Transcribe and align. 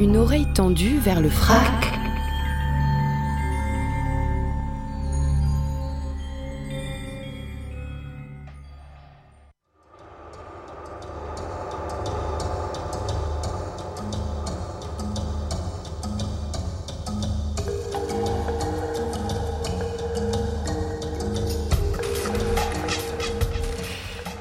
Une 0.00 0.16
oreille 0.16 0.46
tendue 0.46 0.96
vers 0.96 1.20
le 1.20 1.28
frac. 1.28 1.89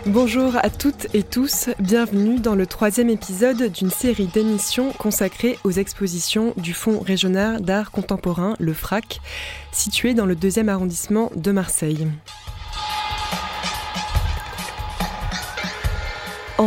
Bonjour 0.09 0.55
à 0.55 0.71
toutes 0.71 1.05
et 1.13 1.21
tous, 1.21 1.69
bienvenue 1.77 2.39
dans 2.39 2.55
le 2.55 2.65
troisième 2.65 3.11
épisode 3.11 3.71
d'une 3.71 3.91
série 3.91 4.25
d'émissions 4.25 4.91
consacrée 4.93 5.59
aux 5.63 5.69
expositions 5.69 6.55
du 6.57 6.73
Fonds 6.73 6.99
régional 6.99 7.61
d'art 7.61 7.91
contemporain, 7.91 8.55
le 8.59 8.73
FRAC, 8.73 9.21
situé 9.71 10.15
dans 10.15 10.25
le 10.25 10.35
deuxième 10.35 10.67
arrondissement 10.67 11.31
de 11.35 11.51
Marseille. 11.51 12.07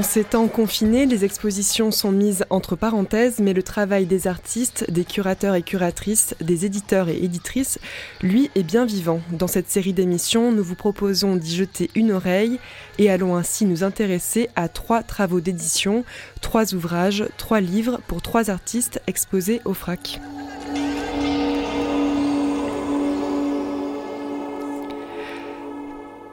En 0.03 0.05
ces 0.05 0.25
temps 0.25 0.49
confinés, 0.49 1.07
les 1.07 1.25
expositions 1.25 1.93
sont 1.93 2.11
mises 2.11 2.45
entre 2.51 2.75
parenthèses, 2.75 3.39
mais 3.39 3.53
le 3.53 3.63
travail 3.63 4.05
des 4.05 4.27
artistes, 4.27 4.91
des 4.91 5.05
curateurs 5.05 5.55
et 5.55 5.63
curatrices, 5.63 6.35
des 6.41 6.67
éditeurs 6.67 7.09
et 7.09 7.23
éditrices, 7.23 7.79
lui, 8.21 8.51
est 8.57 8.65
bien 8.65 8.85
vivant. 8.85 9.21
Dans 9.31 9.47
cette 9.47 9.71
série 9.71 9.93
d'émissions, 9.93 10.51
nous 10.51 10.65
vous 10.65 10.75
proposons 10.75 11.37
d'y 11.37 11.55
jeter 11.55 11.89
une 11.95 12.11
oreille 12.11 12.59
et 12.99 13.11
allons 13.11 13.37
ainsi 13.37 13.65
nous 13.65 13.85
intéresser 13.85 14.49
à 14.57 14.67
trois 14.69 15.05
travaux 15.05 15.41
d'édition, 15.41 16.05
trois 16.41 16.75
ouvrages, 16.75 17.25
trois 17.37 17.61
livres 17.61 18.01
pour 18.09 18.23
trois 18.23 18.51
artistes 18.51 19.01
exposés 19.07 19.61
au 19.65 19.73
FRAC. 19.73 20.21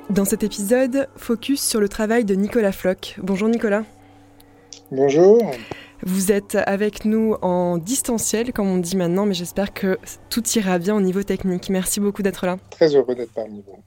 Dans 0.09 0.25
cet 0.25 0.43
épisode, 0.43 1.07
focus 1.15 1.61
sur 1.61 1.79
le 1.79 1.87
travail 1.87 2.25
de 2.25 2.33
Nicolas 2.33 2.71
Floch. 2.71 3.19
Bonjour 3.21 3.47
Nicolas. 3.47 3.83
Bonjour. 4.91 5.39
Vous 6.01 6.31
êtes 6.31 6.55
avec 6.55 7.05
nous 7.05 7.35
en 7.43 7.77
distanciel, 7.77 8.51
comme 8.51 8.67
on 8.69 8.79
dit 8.79 8.97
maintenant, 8.97 9.27
mais 9.27 9.35
j'espère 9.35 9.71
que 9.71 9.99
tout 10.31 10.43
ira 10.55 10.79
bien 10.79 10.95
au 10.95 11.01
niveau 11.01 11.21
technique. 11.21 11.69
Merci 11.69 11.99
beaucoup 11.99 12.23
d'être 12.23 12.47
là. 12.47 12.57
Très 12.71 12.95
heureux 12.95 13.13
d'être 13.13 13.33
parmi 13.33 13.61
vous. 13.61 13.83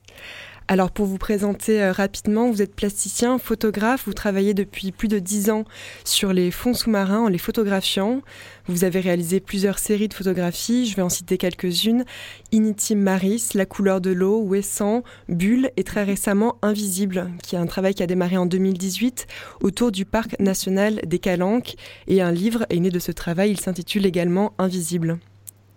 Alors 0.73 0.91
pour 0.91 1.05
vous 1.05 1.19
présenter 1.19 1.83
euh, 1.83 1.92
rapidement, 1.92 2.51
vous 2.51 2.62
êtes 2.62 2.75
plasticien, 2.75 3.37
photographe, 3.37 4.05
vous 4.06 4.15
travaillez 4.15 4.55
depuis 4.55 4.91
plus 4.91 5.06
de 5.06 5.19
dix 5.19 5.50
ans 5.50 5.65
sur 6.03 6.33
les 6.33 6.50
fonds 6.50 6.72
sous-marins 6.72 7.25
en 7.25 7.28
les 7.28 7.37
photographiant. 7.37 8.22
Vous 8.69 8.84
avez 8.84 9.00
réalisé 9.00 9.38
plusieurs 9.41 9.78
séries 9.78 10.09
de 10.09 10.15
photographies, 10.15 10.87
je 10.87 10.97
vais 10.97 11.03
en 11.03 11.10
citer 11.10 11.37
quelques-unes. 11.37 12.06
Initime 12.53 13.03
Maris, 13.03 13.50
La 13.53 13.66
couleur 13.66 14.00
de 14.00 14.12
l'eau, 14.12 14.41
Ouessant, 14.41 15.03
Bulle 15.28 15.71
et 15.77 15.84
très 15.84 16.05
récemment 16.05 16.56
Invisible, 16.62 17.31
qui 17.43 17.54
est 17.54 17.59
un 17.59 17.66
travail 17.66 17.93
qui 17.93 18.03
a 18.03 18.06
démarré 18.06 18.39
en 18.39 18.47
2018 18.47 19.27
autour 19.60 19.93
du 19.93 20.06
parc 20.06 20.41
national 20.41 21.03
des 21.04 21.19
Calanques. 21.19 21.75
Et 22.06 22.22
un 22.22 22.33
livre 22.33 22.65
est 22.71 22.81
né 22.81 22.89
de 22.89 22.99
ce 22.99 23.12
travail, 23.12 23.50
il 23.50 23.60
s'intitule 23.60 24.06
également 24.06 24.54
Invisible. 24.56 25.19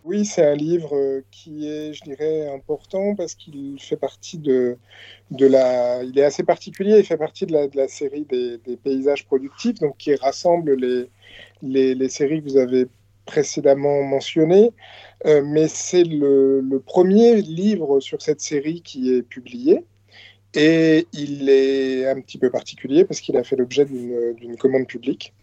Oui, 0.05 0.23
c'est 0.23 0.45
un 0.45 0.53
livre 0.53 0.95
euh, 0.95 1.21
qui 1.31 1.67
est, 1.67 1.91
je 1.93 2.03
dirais, 2.03 2.47
important 2.49 3.15
parce 3.15 3.33
qu'il 3.33 3.79
fait 3.81 3.97
partie 3.97 4.37
de, 4.37 4.77
de 5.31 5.47
la. 5.47 6.03
Il 6.03 6.17
est 6.19 6.23
assez 6.23 6.43
particulier, 6.43 6.99
il 6.99 7.05
fait 7.05 7.17
partie 7.17 7.47
de 7.47 7.53
la, 7.73 7.87
série 7.87 8.23
des, 8.23 8.59
paysages 8.83 9.25
productifs, 9.25 9.79
donc 9.79 9.97
qui 9.97 10.13
rassemble 10.15 10.75
les, 10.75 11.09
les, 11.95 12.09
séries 12.09 12.43
que 12.43 12.49
vous 12.49 12.57
avez 12.57 12.85
précédemment 13.25 14.03
mentionnées. 14.03 14.73
Euh, 15.25 15.41
mais 15.43 15.67
c'est 15.67 16.03
le, 16.03 16.61
le 16.61 16.79
premier 16.79 17.41
livre 17.41 17.99
sur 17.99 18.21
cette 18.21 18.41
série 18.41 18.81
qui 18.81 19.11
est 19.11 19.23
publié. 19.23 19.85
Et 20.53 21.07
il 21.13 21.49
est 21.49 22.07
un 22.07 22.21
petit 22.21 22.37
peu 22.37 22.51
particulier 22.51 23.05
parce 23.05 23.21
qu'il 23.21 23.37
a 23.37 23.43
fait 23.43 23.55
l'objet 23.55 23.85
d'une 23.85 24.55
commande 24.57 24.87
publique. 24.87 25.33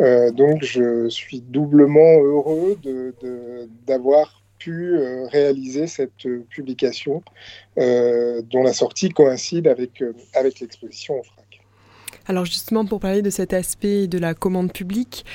Euh, 0.00 0.30
donc 0.30 0.62
je 0.62 1.08
suis 1.08 1.40
doublement 1.40 2.20
heureux 2.22 2.76
de- 2.82 3.14
de- 3.22 3.68
d'avoir 3.86 4.42
pu 4.58 4.94
euh, 4.94 5.26
réaliser 5.26 5.86
cette 5.86 6.26
publication 6.48 7.22
euh, 7.78 8.40
dont 8.50 8.62
la 8.62 8.72
sortie 8.72 9.10
coïncide 9.10 9.66
avec, 9.68 10.00
euh, 10.00 10.12
avec 10.34 10.60
l'exposition 10.60 11.18
au 11.20 11.22
FRAC. 11.22 11.60
Alors 12.26 12.46
justement, 12.46 12.86
pour 12.86 13.00
parler 13.00 13.20
de 13.20 13.28
cet 13.28 13.52
aspect 13.52 14.06
de 14.06 14.16
la 14.16 14.32
commande 14.32 14.72
publique, 14.72 15.26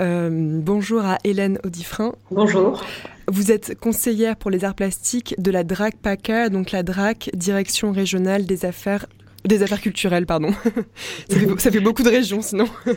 euh, 0.00 0.30
bonjour 0.32 1.04
à 1.04 1.18
Hélène 1.24 1.58
Audifrin. 1.64 2.14
Bonjour. 2.30 2.82
Vous 3.28 3.52
êtes 3.52 3.78
conseillère 3.78 4.36
pour 4.36 4.50
les 4.50 4.64
arts 4.64 4.74
plastiques 4.74 5.34
de 5.38 5.50
la 5.50 5.62
DRAC 5.64 5.96
PACA, 5.98 6.48
donc 6.48 6.70
la 6.70 6.82
DRAC, 6.82 7.30
Direction 7.34 7.92
régionale 7.92 8.46
des 8.46 8.64
affaires 8.64 9.04
des 9.44 9.62
affaires 9.62 9.80
culturelles, 9.80 10.26
pardon. 10.26 10.50
ça, 11.28 11.38
fait, 11.38 11.60
ça 11.60 11.70
fait 11.70 11.80
beaucoup 11.80 12.02
de 12.02 12.10
régions 12.10 12.42
sinon. 12.42 12.66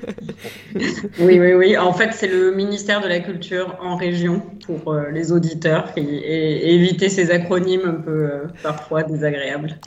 Oui, 1.20 1.40
oui, 1.40 1.54
oui. 1.54 1.78
En 1.78 1.94
fait, 1.94 2.10
c'est 2.14 2.28
le 2.28 2.54
ministère 2.56 3.02
de 3.02 3.08
la 3.08 3.20
Culture 3.20 3.78
en 3.82 3.96
région 3.96 4.42
pour 4.66 4.92
euh, 4.94 5.10
les 5.12 5.32
auditeurs 5.32 5.92
et, 5.96 6.02
et- 6.02 6.70
et 6.70 6.74
éviter 6.76 7.10
ces 7.10 7.32
acronymes 7.32 7.86
un 7.86 8.02
peu 8.02 8.12
euh, 8.26 8.46
parfois 8.64 9.04
désagréables. 9.04 9.78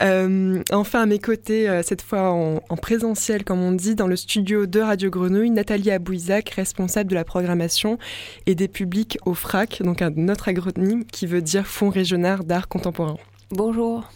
Euh, 0.00 0.62
enfin, 0.72 1.02
à 1.02 1.06
mes 1.06 1.18
côtés, 1.18 1.68
cette 1.82 2.02
fois 2.02 2.30
en, 2.30 2.60
en 2.68 2.76
présentiel, 2.76 3.44
comme 3.44 3.62
on 3.62 3.72
dit, 3.72 3.94
dans 3.94 4.06
le 4.06 4.16
studio 4.16 4.66
de 4.66 4.80
Radio 4.80 5.10
Grenouille, 5.10 5.50
Nathalie 5.50 5.90
Abouizac, 5.90 6.50
responsable 6.50 7.10
de 7.10 7.14
la 7.14 7.24
programmation 7.24 7.98
et 8.46 8.54
des 8.54 8.68
publics 8.68 9.18
au 9.24 9.34
FRAC, 9.34 9.82
donc 9.82 10.02
un 10.02 10.28
autre 10.28 10.48
acronyme 10.48 11.04
qui 11.04 11.26
veut 11.26 11.42
dire 11.42 11.66
Fonds 11.66 11.90
régional 11.90 12.40
d'art 12.44 12.68
contemporain. 12.68 13.16
Bonjour. 13.52 14.10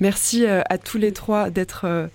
Merci 0.00 0.44
euh, 0.46 0.62
à 0.68 0.78
tous 0.78 0.98
les 0.98 1.12
trois 1.12 1.48
d'être 1.48 1.84
euh, 1.84 2.08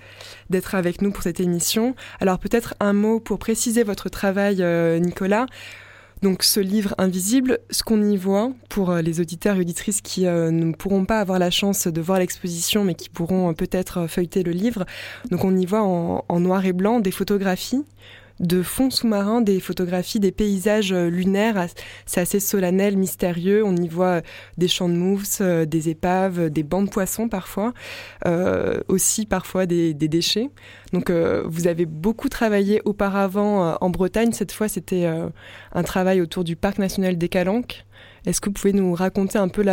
d'être 0.49 0.75
avec 0.75 1.01
nous 1.01 1.09
pour 1.09 1.23
cette 1.23 1.39
émission. 1.39 1.95
Alors 2.19 2.37
peut-être 2.37 2.75
un 2.81 2.91
mot 2.91 3.21
pour 3.21 3.39
préciser 3.39 3.83
votre 3.83 4.09
travail, 4.09 4.57
euh, 4.59 4.99
Nicolas. 4.99 5.45
Donc 6.21 6.43
ce 6.43 6.59
livre 6.59 6.95
invisible, 6.97 7.59
ce 7.69 7.81
qu'on 7.83 8.03
y 8.03 8.17
voit 8.17 8.51
pour 8.67 8.93
les 8.95 9.21
auditeurs 9.21 9.55
et 9.55 9.61
auditrices 9.61 10.01
qui 10.01 10.25
ne 10.25 10.73
pourront 10.73 11.05
pas 11.05 11.21
avoir 11.21 11.39
la 11.39 11.49
chance 11.49 11.87
de 11.87 12.01
voir 12.01 12.19
l'exposition 12.19 12.83
mais 12.83 12.93
qui 12.93 13.07
pourront 13.07 13.53
peut-être 13.53 14.05
feuilleter 14.07 14.43
le 14.43 14.51
livre. 14.51 14.85
Donc 15.31 15.45
on 15.45 15.55
y 15.55 15.65
voit 15.65 15.79
en 15.79 16.39
noir 16.41 16.65
et 16.65 16.73
blanc 16.73 16.99
des 16.99 17.11
photographies 17.11 17.85
de 18.39 18.63
fonds 18.63 18.89
sous-marins, 18.89 19.41
des 19.41 19.59
photographies 19.59 20.19
des 20.19 20.31
paysages 20.31 20.93
euh, 20.93 21.09
lunaires. 21.09 21.57
As- 21.57 21.75
C'est 22.05 22.21
assez 22.21 22.39
solennel, 22.39 22.97
mystérieux. 22.97 23.63
On 23.65 23.75
y 23.75 23.87
voit 23.87 24.07
euh, 24.07 24.21
des 24.57 24.67
champs 24.67 24.89
de 24.89 24.93
mousse, 24.93 25.39
euh, 25.41 25.65
des 25.65 25.89
épaves, 25.89 26.49
des 26.49 26.63
bancs 26.63 26.85
de 26.85 26.89
poissons 26.89 27.27
parfois, 27.29 27.73
aussi 28.87 29.25
parfois 29.25 29.65
des, 29.65 29.93
déchets. 29.93 30.49
Donc 30.93 31.11
vous 31.11 31.67
avez 31.67 31.85
beaucoup 31.85 32.29
travaillé 32.29 32.81
auparavant 32.85 33.77
en 33.79 33.89
Bretagne. 33.89 34.31
Cette 34.31 34.51
fois, 34.51 34.67
c'était 34.67 35.05
un 35.05 35.83
travail 35.83 36.21
autour 36.21 36.43
du 36.43 36.55
parc 36.55 36.79
national 36.79 37.17
des 37.17 37.29
Calanques. 37.29 37.85
Est-ce 38.25 38.41
que 38.41 38.49
vous 38.49 38.53
pouvez 38.53 38.73
nous 38.73 38.93
raconter 38.93 39.37
un 39.37 39.49
peu 39.49 39.63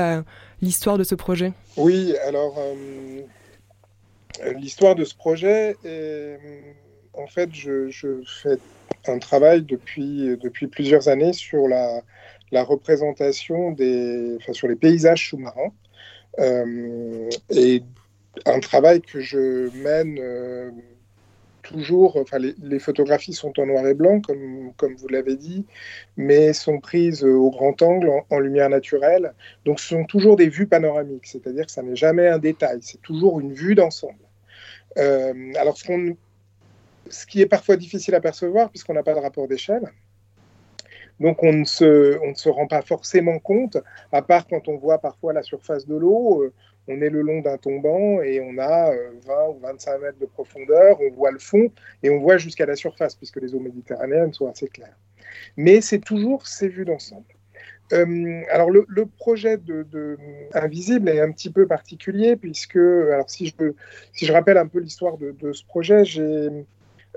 l'histoire 0.61 0.99
de 0.99 1.05
ce 1.05 1.15
projet? 1.15 1.53
Oui, 1.77 2.15
alors 2.27 2.59
l'histoire 4.59 4.95
de 4.95 5.05
ce 5.05 5.15
projet, 5.15 5.77
est, 5.85 6.39
en 7.17 7.27
fait, 7.27 7.51
je, 7.53 7.91
fais 8.43 8.59
un 9.07 9.19
travail 9.19 9.63
depuis, 9.63 10.37
depuis 10.41 10.67
plusieurs 10.67 11.09
années 11.09 11.33
sur 11.33 11.69
la, 11.69 12.03
la 12.53 12.65
représentation 12.65 13.73
des, 13.73 14.37
enfin, 14.37 14.53
sur 14.53 14.69
les 14.69 14.77
paysages 14.77 15.31
sous-marins. 15.31 15.73
Euh, 16.39 17.29
et 17.51 17.83
un 18.45 18.61
travail 18.61 19.01
que 19.01 19.21
je 19.21 19.71
mène 19.83 20.19
euh, 20.21 20.71
toujours, 21.63 22.17
enfin 22.17 22.39
les, 22.39 22.79
photographies 22.79 23.33
sont 23.33 23.59
en 23.59 23.67
noir 23.67 23.87
et 23.87 23.95
blanc, 23.95 24.21
comme, 24.21 24.73
comme 24.77 24.95
vous 24.97 25.09
l'avez 25.09 25.37
dit, 25.37 25.65
mais 26.17 26.53
sont 26.53 26.79
prises 26.79 27.25
au 27.25 27.51
grand 27.51 27.81
angle, 27.83 28.11
en, 28.31 28.39
lumière 28.39 28.69
naturelle. 28.69 29.33
Donc 29.65 29.81
ce 29.81 29.89
sont 29.89 30.05
toujours 30.05 30.37
des 30.37 30.49
vues 30.49 30.67
panoramiques, 30.67 31.27
c'est-à-dire 31.27 31.67
que 31.67 31.73
ça 31.73 31.83
n'est 31.83 31.97
jamais 31.97 32.29
un 32.29 32.39
détail, 32.39 32.79
c'est 32.83 33.01
toujours 33.03 33.41
une 33.41 33.53
vue 33.53 33.75
d'ensemble. 33.75 34.15
alors, 34.97 35.77
ce, 35.77 36.17
ce, 37.11 37.27
qui 37.27 37.41
est 37.41 37.47
parfois 37.47 37.77
difficile 37.77 38.15
à 38.15 38.21
percevoir, 38.21 38.71
puisqu'on 38.71 38.95
n'a 38.95 39.03
pas 39.03 39.15
de 39.15 39.21
rapport 39.21 39.49
d'échelle, 39.49 39.91
donc 41.21 41.43
on 41.43 41.53
ne, 41.53 41.65
se, 41.65 42.49
rend 42.49 42.67
pas 42.67 42.83
forcément 42.83 43.39
compte, 43.39 43.79
à 44.13 44.23
part 44.23 44.47
quand 44.47 44.69
on 44.69 44.77
voit 44.77 44.99
parfois 44.99 45.33
la 45.33 45.43
surface 45.43 45.87
de 45.87 45.97
l'eau, 45.97 46.43
euh, 46.43 46.53
on 46.89 47.01
est 47.01 47.11
le 47.11 47.23
long 47.23 47.41
d'un 47.41 47.57
tombant 47.57 48.23
et 48.23 48.41
on 48.41 48.59
a 48.59 48.91
20 48.91 48.95
euh, 48.95 49.49
ou 49.49 49.59
25 49.61 49.99
mètres 50.01 50.19
de 50.19 50.27
profondeur, 50.27 50.99
on 51.01 51.11
voit 51.15 51.31
le 51.31 51.39
fond 51.39 51.71
et 52.03 52.11
on 52.11 52.21
voit 52.21 52.37
jusqu'à 52.37 52.67
la 52.67 52.77
surface, 52.77 53.15
puisque 53.15 53.41
les 53.41 53.55
eaux 53.55 53.61
méditerranéennes 53.61 54.33
sont 54.33 54.49
assez 54.49 54.69
claires. 54.69 54.97
Mais 55.57 55.81
c'est 55.81 55.99
toujours 55.99 56.47
ces 56.47 56.69
vues 56.69 56.85
d'ensemble. 56.85 57.25
Euh, 57.93 58.43
alors 58.51 58.69
le, 58.71 59.07
projet 59.17 59.59
Invisible 60.55 61.09
est 61.09 61.21
un 61.21 61.31
petit 61.31 61.51
peu 61.51 61.69
particulier 61.69 62.35
puisque, 62.35 62.77
alors 62.77 63.31
si 63.31 63.47
je, 63.47 63.73
si 64.13 64.27
je 64.27 64.33
rappelle 64.33 64.59
un 64.59 64.67
peu 64.67 64.81
l'histoire 64.81 65.17
de, 65.19 65.31
de, 65.31 65.53
ce 65.53 65.65
projet, 65.65 66.05
j'ai 66.05 66.51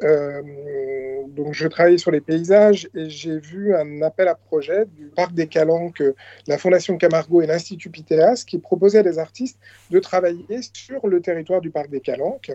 euh, 0.04 1.24
donc 1.28 1.54
je 1.54 1.68
travaillais 1.68 1.98
sur 1.98 2.12
les 2.12 2.22
paysages 2.22 2.90
et 2.96 3.10
j'ai 3.10 3.40
vu 3.40 3.76
un 3.76 4.02
appel 4.02 4.28
à 4.28 4.36
projet 4.36 4.86
du 4.86 5.08
Parc 5.08 5.34
des 5.34 5.48
Calanques, 5.48 6.04
la 6.48 6.58
Fondation 6.58 6.98
Camargo 6.98 7.42
et 7.42 7.48
l'Institut 7.48 7.90
Pitéas 7.90 8.44
qui 8.48 8.60
proposait 8.60 9.00
à 9.00 9.04
des 9.04 9.20
artistes 9.20 9.60
de 9.90 10.00
travailler 10.00 10.60
sur 10.74 11.08
le 11.08 11.22
territoire 11.22 11.62
du 11.62 11.70
Parc 11.70 11.90
des 11.90 12.00
Calanques, 12.00 12.52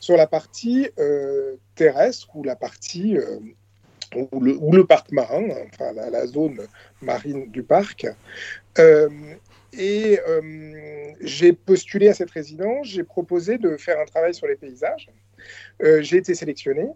sur 0.00 0.16
la 0.16 0.26
partie 0.26 0.88
euh, 0.98 1.56
terrestre 1.74 2.34
ou 2.34 2.42
la 2.42 2.56
partie 2.56 3.16
euh, 3.16 3.38
ou, 4.32 4.40
le, 4.40 4.84
parc 4.84 5.12
marin, 5.12 5.48
enfin 5.66 5.92
la, 5.92 6.26
zone 6.26 6.60
marine 7.02 7.50
du 7.50 7.62
parc. 7.62 8.06
et 9.74 10.18
j'ai 11.20 11.52
postulé 11.52 12.08
à 12.08 12.14
cette 12.14 12.30
résidence, 12.30 12.86
j'ai 12.86 13.04
proposé 13.04 13.58
de 13.58 13.76
faire 13.76 14.00
un 14.00 14.06
travail 14.06 14.32
sur 14.32 14.46
les 14.46 14.56
paysages. 14.56 15.10
Euh, 15.82 16.02
j'ai 16.02 16.16
été 16.16 16.34
sélectionné. 16.34 16.88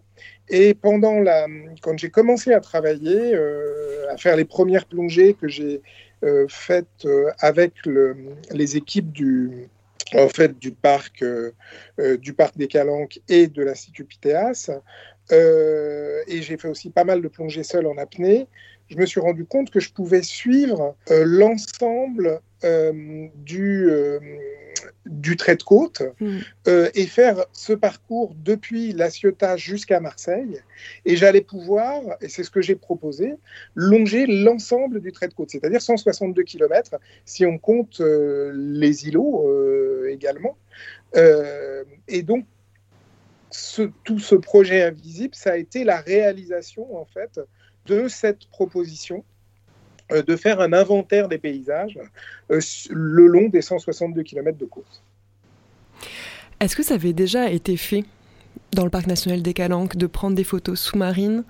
Et 0.49 0.73
pendant 0.73 1.19
la, 1.19 1.47
quand 1.81 1.97
j'ai 1.97 2.09
commencé 2.09 2.53
à 2.53 2.59
travailler, 2.59 3.33
euh, 3.33 4.11
à 4.11 4.17
faire 4.17 4.35
les 4.35 4.45
premières 4.45 4.85
plongées 4.85 5.35
que 5.35 5.47
j'ai 5.47 5.81
euh, 6.23 6.45
faites 6.49 7.07
avec 7.39 7.73
les 7.85 8.77
équipes 8.77 9.11
du, 9.11 9.69
en 10.13 10.27
fait, 10.27 10.57
du 10.59 10.71
parc, 10.71 11.23
du 12.19 12.33
parc 12.33 12.57
des 12.57 12.67
Calanques 12.67 13.19
et 13.29 13.47
de 13.47 13.63
l'Institut 13.63 14.05
Pitéas, 14.05 14.69
et 15.31 16.41
j'ai 16.41 16.57
fait 16.57 16.67
aussi 16.67 16.89
pas 16.89 17.03
mal 17.03 17.21
de 17.21 17.27
plongées 17.27 17.63
seules 17.63 17.87
en 17.87 17.97
apnée, 17.97 18.47
je 18.89 18.97
me 18.97 19.05
suis 19.05 19.19
rendu 19.19 19.45
compte 19.45 19.69
que 19.69 19.79
je 19.79 19.91
pouvais 19.91 20.21
suivre 20.21 20.95
l'ensemble 21.09 22.41
du 23.35 23.89
du 25.05 25.35
trait 25.35 25.55
de 25.55 25.63
côte 25.63 26.01
hmm. 26.19 26.39
euh, 26.67 26.89
et 26.95 27.05
faire 27.05 27.45
ce 27.51 27.73
parcours 27.73 28.33
depuis 28.43 28.93
La 28.93 29.09
Ciotat 29.09 29.57
jusqu'à 29.57 29.99
Marseille. 29.99 30.61
Et 31.05 31.15
j'allais 31.15 31.41
pouvoir, 31.41 32.01
et 32.21 32.29
c'est 32.29 32.43
ce 32.43 32.49
que 32.49 32.61
j'ai 32.61 32.75
proposé, 32.75 33.35
longer 33.75 34.25
l'ensemble 34.27 35.01
du 35.01 35.11
trait 35.11 35.27
de 35.27 35.33
côte, 35.33 35.49
c'est-à-dire 35.49 35.81
162 35.81 36.43
km 36.43 36.95
si 37.25 37.45
on 37.45 37.57
compte 37.57 37.99
euh, 38.01 38.51
les 38.55 39.07
îlots 39.07 39.47
euh, 39.49 40.09
également. 40.09 40.57
et 42.07 42.23
donc, 42.23 42.45
tout 44.03 44.19
ce 44.19 44.35
projet 44.35 44.81
invisible, 44.81 45.35
ça 45.35 45.51
a 45.51 45.57
été 45.57 45.83
la 45.83 46.01
réalisation 46.01 46.97
en 46.97 47.05
fait 47.05 47.39
de 47.85 48.07
cette 48.07 48.47
proposition 48.47 49.23
de 50.09 50.35
faire 50.35 50.59
un 50.59 50.73
inventaire 50.73 51.27
des 51.27 51.37
paysages 51.37 51.97
euh, 52.51 52.59
le 52.89 53.27
long 53.27 53.49
des 53.49 53.61
162 53.61 54.23
km 54.23 54.57
de 54.57 54.65
côte. 54.65 55.01
Est-ce 56.59 56.75
que 56.75 56.83
ça 56.83 56.95
avait 56.95 57.13
déjà 57.13 57.49
été 57.49 57.77
fait 57.77 58.03
dans 58.73 58.83
le 58.83 58.89
parc 58.89 59.07
national 59.07 59.41
des 59.41 59.53
Calanques 59.53 59.95
de 59.97 60.07
prendre 60.07 60.35
des 60.35 60.43
photos 60.43 60.79
sous-marines? 60.79 61.43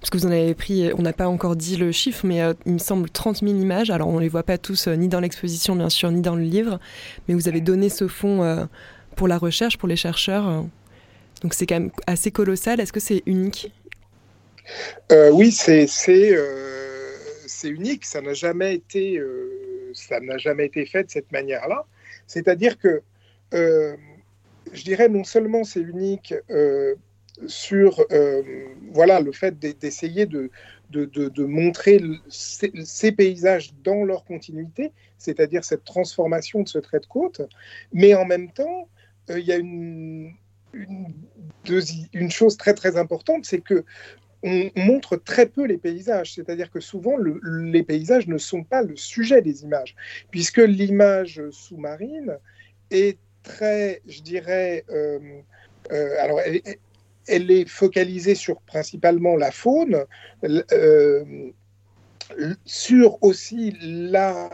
Parce 0.00 0.10
que 0.10 0.18
vous 0.18 0.26
en 0.26 0.30
avez 0.30 0.54
pris, 0.54 0.90
on 0.96 1.02
n'a 1.02 1.14
pas 1.14 1.26
encore 1.26 1.56
dit 1.56 1.76
le 1.76 1.90
chiffre, 1.90 2.26
mais 2.26 2.42
euh, 2.42 2.52
il 2.66 2.74
me 2.74 2.78
semble 2.78 3.08
30 3.08 3.38
000 3.38 3.52
images. 3.54 3.90
Alors 3.90 4.08
on 4.08 4.16
ne 4.16 4.20
les 4.20 4.28
voit 4.28 4.42
pas 4.42 4.58
tous, 4.58 4.88
ni 4.88 5.08
dans 5.08 5.20
l'exposition 5.20 5.74
bien 5.74 5.90
sûr, 5.90 6.10
ni 6.10 6.20
dans 6.20 6.36
le 6.36 6.44
livre, 6.44 6.78
mais 7.26 7.34
vous 7.34 7.48
avez 7.48 7.60
donné 7.60 7.88
ce 7.88 8.06
fonds 8.06 8.68
pour 9.16 9.26
la 9.26 9.38
recherche, 9.38 9.78
pour 9.78 9.88
les 9.88 9.96
chercheurs. 9.96 10.64
donc 11.42 11.54
c'est 11.54 11.66
quand 11.66 11.80
même 11.80 11.90
assez 12.06 12.30
colossal. 12.30 12.78
Est-ce 12.78 12.92
que 12.92 13.00
c'est 13.00 13.22
unique? 13.26 13.72
Oui, 15.10 15.50
c'est 15.50 15.86
c'est 17.56 17.70
unique, 17.70 18.04
ça 18.04 18.20
n'a 18.20 18.34
jamais 18.34 18.74
été, 18.74 19.18
euh, 19.18 19.90
ça 19.94 20.20
n'a 20.20 20.36
jamais 20.36 20.66
été 20.66 20.84
fait 20.84 21.04
de 21.04 21.10
cette 21.10 21.32
manière-là. 21.32 21.86
C'est-à-dire 22.26 22.78
que, 22.78 23.02
euh, 23.54 23.96
je 24.72 24.84
dirais, 24.84 25.08
non 25.08 25.24
seulement 25.24 25.64
c'est 25.64 25.80
unique 25.80 26.34
euh, 26.50 26.94
sur, 27.46 28.04
voilà, 28.92 29.20
le 29.20 29.32
fait 29.32 29.58
d'essayer 29.58 30.26
de, 30.26 30.50
montrer 31.38 32.00
ces, 32.28 33.12
paysages 33.12 33.74
dans 33.84 34.04
leur 34.04 34.24
continuité, 34.24 34.92
c'est-à-dire 35.18 35.64
cette 35.64 35.84
transformation 35.84 36.62
de 36.62 36.68
ce 36.68 36.78
trait 36.78 37.00
de 37.00 37.06
côte, 37.06 37.42
mais 37.92 38.14
en 38.14 38.24
même 38.24 38.50
temps, 38.50 38.88
il 39.28 39.44
y 39.44 39.52
a 39.52 39.56
une, 39.56 40.32
une, 40.72 41.14
une, 42.12 42.30
chose 42.30 42.56
très 42.56 42.72
très 42.72 42.96
importante, 42.96 43.44
c'est 43.44 43.60
que 43.60 43.84
on 44.46 44.70
montre 44.76 45.16
très 45.16 45.46
peu 45.46 45.66
les 45.66 45.76
paysages, 45.76 46.34
c'est-à-dire 46.34 46.70
que 46.70 46.78
souvent 46.78 47.16
les 47.42 47.82
paysages 47.82 48.28
ne 48.28 48.38
sont 48.38 48.62
pas 48.62 48.82
le 48.82 48.96
sujet 48.96 49.42
des 49.42 49.64
images, 49.64 49.96
puisque 50.30 50.58
l'image 50.58 51.42
sous-marine 51.50 52.38
est 52.92 53.18
très, 53.42 54.02
je 54.06 54.22
dirais, 54.22 54.84
euh, 54.90 55.18
euh, 55.90 56.14
alors 56.20 56.40
elle, 57.26 57.50
est 57.50 57.68
focalisée 57.68 58.36
sur 58.36 58.60
principalement 58.60 59.36
la 59.36 59.50
faune, 59.50 60.04
euh, 60.44 61.50
sur 62.64 63.22
aussi 63.22 63.76
la 63.82 64.50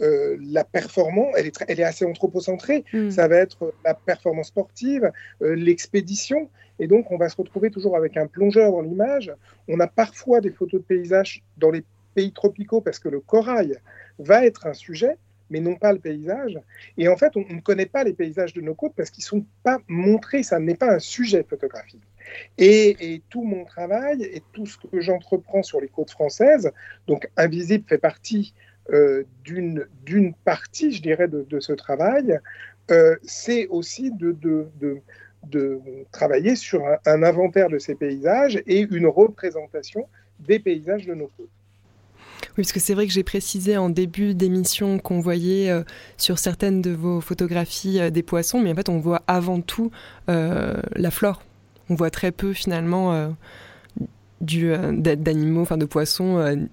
euh, 0.00 0.36
la 0.40 0.64
performance, 0.64 1.34
elle 1.36 1.46
est, 1.46 1.64
elle 1.68 1.80
est 1.80 1.84
assez 1.84 2.04
anthropocentrée. 2.04 2.84
Hmm. 2.92 3.10
Ça 3.10 3.28
va 3.28 3.36
être 3.36 3.74
la 3.84 3.94
performance 3.94 4.48
sportive, 4.48 5.10
euh, 5.42 5.54
l'expédition. 5.54 6.48
Et 6.82 6.88
donc, 6.88 7.12
on 7.12 7.16
va 7.16 7.28
se 7.28 7.36
retrouver 7.36 7.70
toujours 7.70 7.96
avec 7.96 8.16
un 8.16 8.26
plongeur 8.26 8.72
dans 8.72 8.80
l'image. 8.80 9.32
On 9.68 9.78
a 9.78 9.86
parfois 9.86 10.40
des 10.40 10.50
photos 10.50 10.80
de 10.80 10.84
paysages 10.84 11.40
dans 11.56 11.70
les 11.70 11.84
pays 12.16 12.32
tropicaux 12.32 12.80
parce 12.80 12.98
que 12.98 13.08
le 13.08 13.20
corail 13.20 13.78
va 14.18 14.44
être 14.44 14.66
un 14.66 14.72
sujet, 14.74 15.16
mais 15.48 15.60
non 15.60 15.76
pas 15.76 15.92
le 15.92 16.00
paysage. 16.00 16.58
Et 16.98 17.06
en 17.06 17.16
fait, 17.16 17.36
on, 17.36 17.44
ne 17.48 17.60
connaît 17.60 17.86
pas 17.86 18.02
les 18.02 18.14
paysages 18.14 18.52
de 18.52 18.60
nos 18.60 18.74
côtes 18.74 18.94
parce 18.96 19.10
qu'ils 19.10 19.22
ne 19.22 19.26
sont 19.26 19.46
pas 19.62 19.78
montrés. 19.86 20.42
Ça 20.42 20.58
n'est 20.58 20.74
pas 20.74 20.92
un 20.92 20.98
sujet 20.98 21.44
photographique. 21.48 22.02
Et, 22.58 23.22
tout 23.30 23.44
mon 23.44 23.64
travail 23.64 24.24
et 24.24 24.42
tout 24.52 24.66
ce 24.66 24.76
que 24.76 25.00
j'entreprends 25.00 25.62
sur 25.62 25.80
les 25.80 25.88
côtes 25.88 26.10
françaises, 26.10 26.72
donc 27.06 27.30
Invisible 27.36 27.84
fait 27.88 27.98
partie 27.98 28.54
euh, 28.92 29.22
d'une 29.44 30.34
partie, 30.44 30.90
je 30.90 31.00
dirais, 31.00 31.28
de, 31.28 31.60
ce 31.60 31.74
travail, 31.74 32.40
euh, 32.90 33.14
c'est 33.22 33.68
aussi 33.68 34.10
de, 34.10 34.36
travailler 36.10 36.56
sur 36.56 36.82
un, 37.06 37.22
inventaire 37.22 37.68
de 37.68 37.78
ces 37.78 37.94
paysages 37.94 38.62
et 38.66 38.80
une 38.80 39.06
représentation 39.06 40.06
des 40.40 40.58
paysages 40.58 41.06
de 41.06 41.14
nos 41.14 41.28
côtes. 41.36 41.48
Oui, 42.42 42.64
parce 42.64 42.72
que 42.72 42.80
c'est 42.80 42.94
vrai 42.94 43.06
que 43.06 43.12
j'ai 43.12 43.22
précisé 43.22 43.76
en 43.76 43.88
début 43.88 44.34
d'émission 44.34 44.98
qu'on 44.98 45.20
voyait 45.20 45.70
euh, 45.70 45.84
sur 46.16 46.38
certaines 46.38 46.82
de 46.82 46.90
vos 46.90 47.20
photographies 47.20 48.10
des 48.10 48.22
poissons, 48.22 48.60
mais 48.60 48.72
en 48.72 48.74
fait 48.74 48.88
on 48.88 48.98
voit 48.98 49.22
avant 49.26 49.60
tout 49.60 49.90
la 50.26 51.10
flore. 51.10 51.42
On 51.88 51.94
voit 51.94 52.10
très 52.10 52.32
peu 52.32 52.52
finalement 52.52 53.34
d'animaux, 54.40 55.62
enfin 55.62 55.76
de 55.76 55.84
poissons 55.84 56.68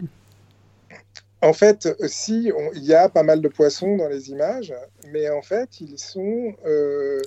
en 1.42 1.54
fait, 1.54 1.88
si, 2.08 2.52
il 2.76 2.84
y 2.84 2.94
a 2.94 3.08
pas 3.08 3.24
mal 3.24 3.42
de 3.42 3.48
poissons 3.48 3.96
dans 3.96 4.10
les 4.10 4.30
images, 4.30 4.74
mais 5.12 5.30
en 5.30 5.42
fait, 5.42 5.80
ils 5.80 5.98
sont, 5.98 6.54
euh, 6.66 7.22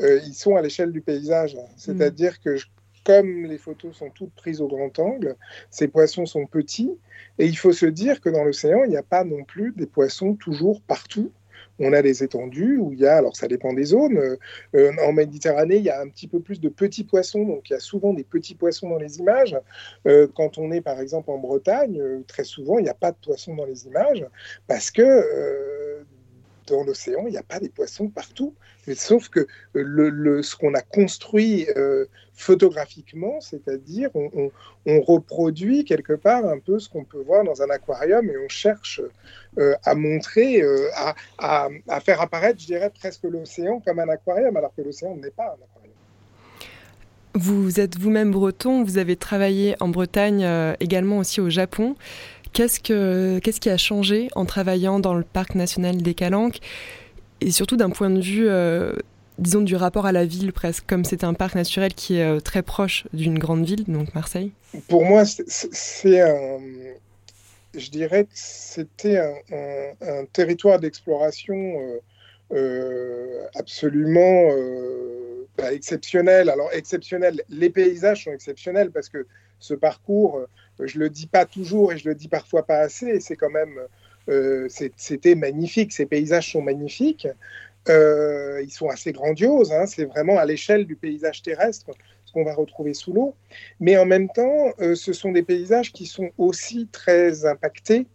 euh, 0.00 0.20
ils 0.26 0.34
sont 0.34 0.56
à 0.56 0.62
l'échelle 0.62 0.92
du 0.92 1.00
paysage. 1.00 1.56
C'est-à-dire 1.76 2.40
que, 2.40 2.56
comme 3.04 3.44
les 3.44 3.58
photos 3.58 3.96
sont 3.96 4.10
toutes 4.10 4.34
prises 4.34 4.60
au 4.60 4.68
grand 4.68 4.98
angle, 4.98 5.36
ces 5.70 5.88
poissons 5.88 6.26
sont 6.26 6.46
petits, 6.46 6.90
et 7.38 7.46
il 7.46 7.56
faut 7.56 7.72
se 7.72 7.86
dire 7.86 8.20
que 8.20 8.28
dans 8.28 8.44
l'océan, 8.44 8.84
il 8.84 8.90
n'y 8.90 8.96
a 8.96 9.02
pas 9.02 9.24
non 9.24 9.44
plus 9.44 9.72
des 9.72 9.86
poissons 9.86 10.34
toujours 10.34 10.80
partout 10.82 11.32
on 11.78 11.92
a 11.92 12.02
des 12.02 12.22
étendues 12.22 12.78
où 12.78 12.92
il 12.92 13.00
y 13.00 13.06
a, 13.06 13.16
alors 13.16 13.36
ça 13.36 13.48
dépend 13.48 13.72
des 13.72 13.84
zones, 13.84 14.16
euh, 14.16 14.36
euh, 14.74 14.92
en 15.04 15.12
Méditerranée, 15.12 15.76
il 15.76 15.84
y 15.84 15.90
a 15.90 16.00
un 16.00 16.08
petit 16.08 16.28
peu 16.28 16.40
plus 16.40 16.60
de 16.60 16.68
petits 16.68 17.04
poissons, 17.04 17.44
donc 17.44 17.68
il 17.68 17.74
y 17.74 17.76
a 17.76 17.80
souvent 17.80 18.14
des 18.14 18.24
petits 18.24 18.54
poissons 18.54 18.90
dans 18.90 18.98
les 18.98 19.18
images. 19.18 19.56
Euh, 20.06 20.26
quand 20.34 20.58
on 20.58 20.72
est 20.72 20.80
par 20.80 21.00
exemple 21.00 21.30
en 21.30 21.38
Bretagne, 21.38 22.00
très 22.26 22.44
souvent, 22.44 22.78
il 22.78 22.84
n'y 22.84 22.88
a 22.88 22.94
pas 22.94 23.12
de 23.12 23.16
poissons 23.22 23.54
dans 23.54 23.66
les 23.66 23.86
images 23.86 24.24
parce 24.66 24.90
que 24.90 26.04
dans 26.66 26.84
l'océan, 26.84 27.24
il 27.26 27.30
n'y 27.30 27.38
a 27.38 27.42
pas 27.42 27.58
des 27.58 27.68
poissons 27.68 28.08
partout. 28.08 28.54
sauf 28.94 29.28
que 29.28 29.46
le, 29.72 30.42
ce 30.42 30.56
qu'on 30.56 30.74
a 30.74 30.82
construit 30.82 31.66
photographiquement, 32.34 33.40
c'est-à-dire 33.40 34.10
on, 34.14 34.50
reproduit 34.86 35.84
quelque 35.84 36.12
part 36.12 36.44
un 36.46 36.58
peu 36.58 36.78
ce 36.78 36.88
qu'on 36.88 37.04
peut 37.04 37.22
voir 37.22 37.44
dans 37.44 37.62
un 37.62 37.70
aquarium 37.70 38.28
et 38.28 38.36
on 38.38 38.48
cherche 38.48 39.00
à 39.84 39.94
montrer, 39.94 40.62
à, 41.38 42.00
faire 42.00 42.20
apparaître, 42.20 42.60
je 42.60 42.66
dirais, 42.66 42.90
presque 42.90 43.24
l'océan 43.24 43.80
comme 43.80 43.98
un 43.98 44.08
aquarium, 44.08 44.56
alors 44.56 44.74
que 44.74 44.82
l'océan 44.82 45.16
n'est 45.16 45.30
pas 45.30 45.44
un 45.44 45.64
aquarium. 45.64 45.76
Vous 47.38 47.80
êtes 47.80 47.98
vous-même 47.98 48.30
breton, 48.30 48.82
vous 48.82 48.96
avez 48.96 49.14
travaillé 49.14 49.76
en 49.80 49.88
Bretagne, 49.88 50.42
euh, 50.42 50.72
également 50.80 51.18
aussi 51.18 51.42
au 51.42 51.50
Japon. 51.50 51.94
Qu'est-ce, 52.56 52.80
que, 52.80 53.38
qu'est-ce 53.40 53.60
qui 53.60 53.68
a 53.68 53.76
changé 53.76 54.28
en 54.34 54.46
travaillant 54.46 54.98
dans 54.98 55.12
le 55.12 55.24
parc 55.24 55.54
national 55.56 55.98
des 55.98 56.14
Calanques? 56.14 56.60
Et 57.42 57.50
surtout 57.50 57.76
d'un 57.76 57.90
point 57.90 58.08
de 58.08 58.22
vue, 58.22 58.48
euh, 58.48 58.94
disons, 59.38 59.60
du 59.60 59.76
rapport 59.76 60.06
à 60.06 60.12
la 60.12 60.24
ville 60.24 60.54
presque, 60.54 60.86
comme 60.86 61.04
c'est 61.04 61.22
un 61.22 61.34
parc 61.34 61.54
naturel 61.54 61.92
qui 61.92 62.16
est 62.16 62.24
euh, 62.24 62.40
très 62.40 62.62
proche 62.62 63.04
d'une 63.12 63.38
grande 63.38 63.66
ville, 63.66 63.84
donc 63.84 64.14
Marseille? 64.14 64.52
Pour 64.88 65.04
moi, 65.04 65.24
c'est, 65.26 66.22
un... 66.22 66.58
Je 67.76 67.90
dirais 67.90 68.24
que 68.24 68.30
c'était 68.32 69.18
un, 69.18 70.24
territoire 70.32 70.80
d'exploration 70.80 71.74
absolument 73.54 74.48
bah, 75.58 75.74
exceptionnel. 75.74 76.48
Alors 76.48 76.70
exceptionnel, 76.72 77.42
les 77.50 77.68
paysages 77.68 78.24
sont 78.24 78.32
exceptionnels 78.32 78.90
parce 78.90 79.10
que 79.10 79.26
ce 79.58 79.74
parcours, 79.74 80.38
euh, 80.38 80.46
je 80.80 80.98
le 80.98 81.10
dis 81.10 81.26
pas 81.26 81.46
toujours 81.46 81.92
et 81.92 81.98
je 81.98 82.08
le 82.08 82.14
dis 82.14 82.28
parfois 82.28 82.66
pas 82.66 82.78
assez, 82.78 83.20
c'est 83.20 83.36
quand 83.36 83.50
même, 83.50 83.78
euh, 84.28 84.68
c'était 84.96 85.34
magnifique. 85.34 85.92
Ces 85.92 86.06
paysages 86.06 86.52
sont 86.52 86.62
magnifiques. 86.62 87.28
Euh, 87.88 88.60
ils 88.64 88.72
sont 88.72 88.88
assez 88.88 89.12
grandioses. 89.12 89.72
Hein. 89.72 89.86
c'est 89.86 90.04
vraiment 90.04 90.38
à 90.38 90.44
l'échelle 90.44 90.86
du 90.86 90.96
paysage 90.96 91.42
terrestre 91.42 91.86
ce 92.24 92.32
qu'on 92.32 92.44
va 92.44 92.54
retrouver 92.54 92.94
sous 92.94 93.12
l'eau. 93.12 93.34
Mais 93.78 93.96
en 93.96 94.06
même 94.06 94.28
temps, 94.28 94.72
ce 94.80 95.12
sont 95.12 95.30
des 95.30 95.44
paysages 95.44 95.92
qui 95.92 96.06
sont 96.06 96.30
aussi 96.38 96.88
très 96.90 97.46
impactés 97.46 98.06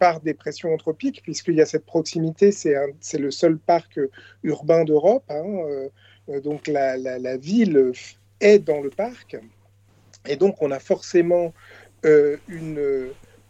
par 0.00 0.20
des 0.20 0.32
pressions 0.32 0.72
anthropiques, 0.72 1.20
puisqu'il 1.22 1.54
y 1.54 1.60
a 1.60 1.66
cette 1.66 1.84
proximité, 1.84 2.50
c'est 2.50 3.18
le 3.18 3.30
seul 3.30 3.58
parc 3.58 4.00
urbain 4.42 4.84
d'Europe. 4.84 5.24
Hein, 5.28 5.90
euh, 6.28 6.40
donc 6.40 6.66
la, 6.68 7.36
ville 7.36 7.92
est 8.40 8.58
dans 8.58 8.80
le 8.80 8.90
parc. 8.90 9.36
Et 10.26 10.36
donc 10.36 10.62
on 10.62 10.70
a 10.70 10.78
forcément 10.78 11.46
euh, 11.46 11.50
une, 12.04 12.78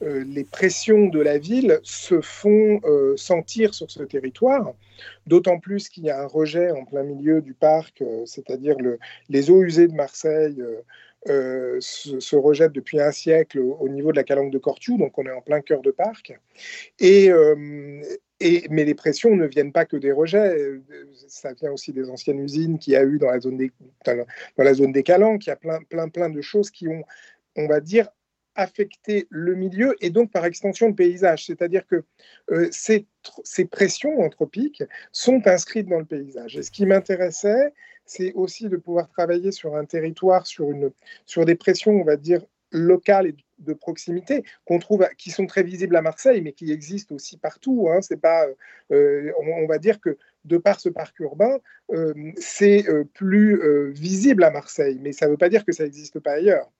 euh, 0.02 0.24
les 0.26 0.44
pressions 0.44 1.06
de 1.06 1.20
la 1.20 1.38
ville 1.38 1.80
se 1.82 2.20
font 2.20 2.80
sentir 3.16 3.74
sur 3.74 3.90
ce 3.90 4.02
territoire, 4.02 4.74
d'autant 5.26 5.58
plus 5.58 5.88
qu'il 5.88 6.04
y 6.04 6.10
a 6.10 6.20
un 6.20 6.26
rejet 6.26 6.70
en 6.70 6.84
plein 6.84 7.02
milieu 7.02 7.40
du 7.40 7.54
parc, 7.54 8.02
c'est-à-dire 8.26 8.78
le, 8.78 8.98
les 9.28 9.50
eaux 9.50 9.62
usées 9.62 9.88
de 9.88 9.94
Marseille 9.94 10.62
se, 11.26 12.36
rejettent 12.36 12.72
depuis 12.72 13.00
un 13.00 13.12
siècle 13.12 13.58
au, 13.58 13.88
niveau 13.88 14.10
de 14.10 14.16
la 14.16 14.24
calanque 14.24 14.52
de 14.52 14.58
Cortiou, 14.58 14.98
donc 14.98 15.16
on 15.16 15.24
est 15.24 15.32
en 15.32 15.40
plein 15.40 15.60
cœur 15.60 15.80
de 15.80 15.90
parc. 15.90 16.38
Mais 17.00 18.84
les 18.84 18.94
pressions 18.94 19.34
ne 19.34 19.46
viennent 19.46 19.72
pas 19.72 19.86
que 19.86 19.96
des 19.96 20.12
rejets, 20.12 20.56
ça 21.28 21.52
vient 21.54 21.72
aussi 21.72 21.92
des 21.92 22.10
anciennes 22.10 22.40
usines 22.40 22.78
qu'il 22.78 22.92
y 22.92 22.96
a 22.96 23.04
eu 23.04 23.18
dans 23.18 23.30
la 23.30 23.40
zone 23.40 23.56
des, 23.56 25.02
Calanques, 25.02 25.46
il 25.46 25.50
y 25.50 25.52
a 25.52 26.08
plein 26.10 26.30
de 26.30 26.40
choses 26.42 26.70
qui 26.70 26.88
ont, 26.88 27.04
on 27.56 27.66
va 27.68 27.80
dire, 27.80 28.08
affecté 28.54 29.26
le 29.30 29.54
milieu 29.54 29.96
et 30.00 30.10
donc 30.10 30.30
par 30.30 30.44
extension 30.44 30.88
le 30.88 30.94
paysage. 30.94 31.46
C'est-à-dire 31.46 31.86
que 31.86 32.04
euh, 32.50 32.68
ces, 32.70 33.06
pressions 33.70 34.20
anthropiques 34.20 34.82
sont 35.12 35.42
inscrites 35.46 35.88
dans 35.88 35.98
le 35.98 36.04
paysage. 36.04 36.56
Et 36.56 36.62
ce 36.62 36.70
qui 36.70 36.86
m'intéressait, 36.86 37.72
c'est 38.06 38.32
aussi 38.34 38.68
de 38.68 38.76
pouvoir 38.76 39.08
travailler 39.08 39.50
sur 39.50 39.76
un 39.76 39.84
territoire, 39.84 40.46
sur, 40.46 40.72
des 41.44 41.54
pressions, 41.54 41.92
on 41.92 42.04
va 42.04 42.16
dire, 42.16 42.44
locales 42.70 43.28
et 43.28 43.36
de 43.58 43.72
proximité 43.72 44.42
qu'on 44.64 44.78
trouve, 44.78 45.06
qui 45.16 45.30
sont 45.30 45.46
très 45.46 45.62
visibles 45.62 45.96
à 45.96 46.02
Marseille, 46.02 46.42
mais 46.42 46.52
qui 46.52 46.72
existent 46.72 47.14
aussi 47.14 47.38
partout. 47.38 47.88
Hein. 47.88 48.00
C'est 48.02 48.20
pas, 48.20 48.46
euh, 48.92 49.32
on, 49.40 49.66
va 49.66 49.78
dire 49.78 50.00
que 50.00 50.18
de 50.44 50.58
par 50.58 50.80
ce 50.80 50.88
parc 50.88 51.18
urbain, 51.20 51.58
euh, 51.92 52.12
c'est 52.36 52.88
euh, 52.88 53.04
plus 53.14 53.92
visible 53.92 54.44
à 54.44 54.50
Marseille, 54.50 54.98
mais 55.00 55.12
ça 55.12 55.26
ne 55.26 55.30
veut 55.30 55.36
pas 55.36 55.48
dire 55.48 55.64
que 55.64 55.72
ça 55.72 55.84
n'existe 55.84 56.18
pas 56.18 56.32
ailleurs. 56.32 56.70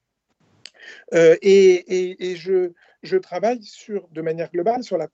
Et, 1.13 2.31
et 2.31 2.37
je, 2.37 3.17
travaille 3.19 3.63
sur, 3.63 4.09
de 4.09 4.23
manière 4.23 4.51
globale 4.51 4.83
sur 4.83 4.99
la 4.99 5.09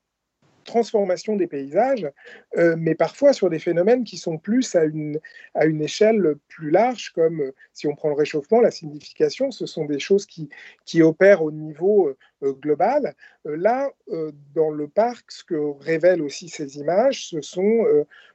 transformation 0.64 1.36
des 1.36 1.46
paysages, 1.46 2.08
euh, 2.56 2.76
mais 2.78 2.94
parfois 2.94 3.32
sur 3.32 3.50
des 3.50 3.58
phénomènes 3.58 4.04
qui 4.04 4.16
sont 4.16 4.38
plus 4.38 4.74
à 4.74 4.84
une, 4.84 5.20
à 5.54 5.66
une 5.66 5.82
échelle 5.82 6.36
plus 6.48 6.70
large, 6.70 7.10
comme 7.14 7.40
euh, 7.40 7.54
si 7.72 7.86
on 7.86 7.94
prend 7.94 8.08
le 8.08 8.14
réchauffement, 8.14 8.60
la 8.60 8.70
signification, 8.70 9.50
ce 9.50 9.66
sont 9.66 9.84
des 9.84 9.98
choses 9.98 10.26
qui, 10.26 10.48
qui 10.84 11.02
opèrent 11.02 11.42
au 11.42 11.52
niveau 11.52 12.08
euh, 12.42 12.52
global. 12.52 13.14
là, 13.44 13.90
dans 14.54 14.70
le 14.70 14.88
parc, 14.88 15.30
ce 15.30 15.44
que 15.44 15.54
révèlent 15.80 16.22
aussi 16.22 16.48
ces 16.48 16.78
images, 16.78 17.26
ce 17.26 17.40
sont 17.40 17.84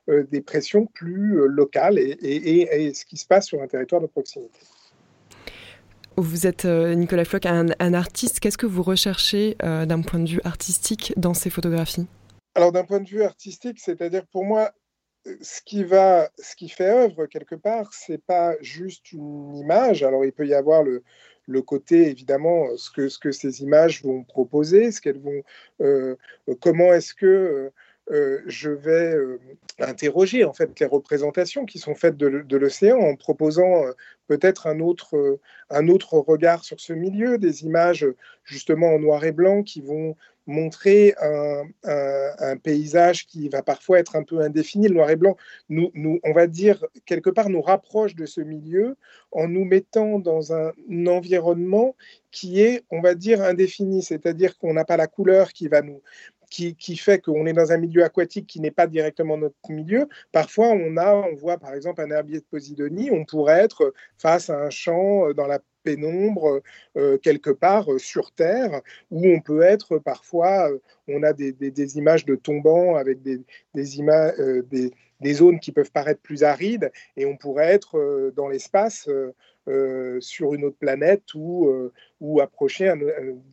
des 0.07 0.41
pressions 0.41 0.85
plus 0.85 1.47
locales 1.47 1.97
et, 1.97 2.93
ce 2.93 3.05
qui 3.05 3.17
se 3.17 3.25
passe 3.25 3.47
sur 3.47 3.61
un 3.61 3.67
territoire 3.67 4.01
de 4.01 4.07
proximité. 4.07 4.59
Vous 6.17 6.47
êtes, 6.47 6.65
Nicolas 6.65 7.25
Floch, 7.25 7.45
un, 7.45 7.93
artiste. 7.93 8.39
Qu'est-ce 8.39 8.57
que 8.57 8.65
vous 8.65 8.83
recherchez 8.83 9.55
d'un 9.59 10.01
point 10.01 10.19
de 10.19 10.29
vue 10.29 10.41
artistique 10.43 11.13
dans 11.17 11.33
ces 11.33 11.49
photographies? 11.49 12.07
Alors 12.55 12.71
d'un 12.71 12.85
point 12.85 13.01
de 13.01 13.09
vue 13.09 13.23
artistique, 13.23 13.79
c'est-à-dire 13.81 14.25
pour 14.27 14.45
moi, 14.45 14.71
ce 15.41 15.61
qui 15.61 15.83
va, 15.83 16.29
ce 16.37 16.55
qui 16.55 16.69
fait 16.69 16.89
œuvre 16.89 17.25
quelque 17.25 17.55
part, 17.55 17.91
c'est 17.93 18.23
pas 18.23 18.55
juste 18.61 19.11
une 19.11 19.55
image. 19.55 20.03
Alors 20.03 20.23
il 20.23 20.31
peut 20.31 20.47
y 20.47 20.53
avoir 20.53 20.83
le, 20.83 21.03
le 21.47 21.61
côté 21.61 22.07
évidemment 22.09 22.75
ce 22.77 22.89
que 22.91 23.09
ce 23.09 23.19
que 23.19 23.31
ces 23.31 23.61
images 23.61 24.03
vont 24.03 24.23
proposer, 24.23 24.91
ce 24.91 25.01
qu'elles 25.01 25.21
vont, 25.21 25.41
euh, 25.81 26.15
comment 26.61 26.93
est-ce 26.93 27.13
que 27.13 27.71
euh, 28.11 28.41
je 28.45 28.69
vais 28.69 29.15
euh, 29.15 29.39
interroger 29.79 30.43
en 30.43 30.53
fait 30.53 30.79
les 30.79 30.85
représentations 30.85 31.65
qui 31.65 31.79
sont 31.79 31.95
faites 31.95 32.17
de, 32.17 32.57
l'océan 32.57 32.99
en 32.99 33.15
proposant 33.15 33.85
peut-être 34.27 34.67
un 34.67 34.79
autre, 34.79 35.39
un 35.69 35.87
autre 35.87 36.13
regard 36.15 36.63
sur 36.63 36.79
ce 36.79 36.93
milieu, 36.93 37.37
des 37.37 37.65
images 37.65 38.05
justement 38.43 38.93
en 38.93 38.99
noir 38.99 39.23
et 39.25 39.31
blanc 39.31 39.63
qui 39.63 39.81
vont 39.81 40.15
montrer 40.47 41.15
un, 41.83 42.57
paysage 42.63 43.25
qui 43.25 43.49
va 43.49 43.63
parfois 43.63 43.99
être 43.99 44.15
un 44.15 44.23
peu 44.23 44.41
indéfini. 44.41 44.87
Le 44.87 44.95
noir 44.95 45.09
et 45.09 45.15
blanc, 45.15 45.35
nous, 45.69 45.91
nous, 45.93 46.19
on 46.23 46.33
va 46.33 46.47
dire, 46.47 46.85
quelque 47.05 47.29
part, 47.29 47.49
nous 47.49 47.61
rapproche 47.61 48.15
de 48.15 48.25
ce 48.25 48.41
milieu 48.41 48.95
en 49.31 49.47
nous 49.47 49.65
mettant 49.65 50.19
dans 50.19 50.53
un 50.53 50.71
environnement 51.07 51.95
qui 52.31 52.61
est, 52.61 52.83
on 52.91 53.01
va 53.01 53.15
dire, 53.15 53.41
indéfini, 53.41 54.03
c'est-à-dire 54.03 54.57
qu'on 54.57 54.73
n'a 54.73 54.85
pas 54.85 54.97
la 54.97 55.07
couleur 55.07 55.53
qui 55.53 55.67
va 55.67 55.81
nous, 55.81 56.01
qui, 56.49 56.75
qui, 56.75 56.97
fait 56.97 57.19
qu'on 57.19 57.45
est 57.45 57.53
dans 57.53 57.71
un 57.71 57.77
milieu 57.77 58.03
aquatique 58.03 58.47
qui 58.47 58.59
n'est 58.59 58.71
pas 58.71 58.87
directement 58.87 59.37
notre 59.37 59.55
milieu. 59.69 60.07
Parfois, 60.31 60.69
on 60.69 60.97
a, 60.97 61.13
on 61.13 61.35
voit 61.35 61.57
par 61.57 61.73
exemple 61.73 62.01
un 62.01 62.09
herbier 62.11 62.39
de 62.39 62.45
Posidonie, 62.45 63.09
on 63.11 63.25
pourrait 63.25 63.59
être 63.59 63.93
face 64.17 64.49
à 64.49 64.57
un 64.57 64.69
champ 64.69 65.31
dans 65.33 65.47
la 65.47 65.59
pénombre 65.85 66.61
euh, 66.97 67.17
quelque 67.19 67.51
part 67.51 67.91
euh, 67.93 67.99
sur 67.99 68.31
Terre, 68.31 68.81
où 69.11 69.25
on 69.27 69.39
peut 69.39 69.61
être 69.61 69.99
parfois, 69.99 70.69
euh, 70.69 70.79
on 71.07 71.23
a 71.23 71.31
des, 71.31 71.53
des, 71.53 71.97
images 71.97 72.25
de 72.25 72.35
tombants 72.35 72.95
avec 72.95 73.21
des, 73.21 73.39
des, 73.73 74.91
des, 75.21 75.33
zones 75.33 75.59
qui 75.59 75.71
peuvent 75.71 75.91
paraître 75.91 76.21
plus 76.21 76.43
arides, 76.43 76.91
et 77.15 77.25
on 77.25 77.37
pourrait 77.37 77.71
être 77.71 78.33
dans 78.35 78.47
l'espace. 78.49 79.07
sur 80.19 80.53
une 80.53 80.63
autre 80.65 80.77
planète 80.77 81.33
ou, 81.33 81.71
ou 82.21 82.39
approcher 82.39 82.87
un, 82.89 82.99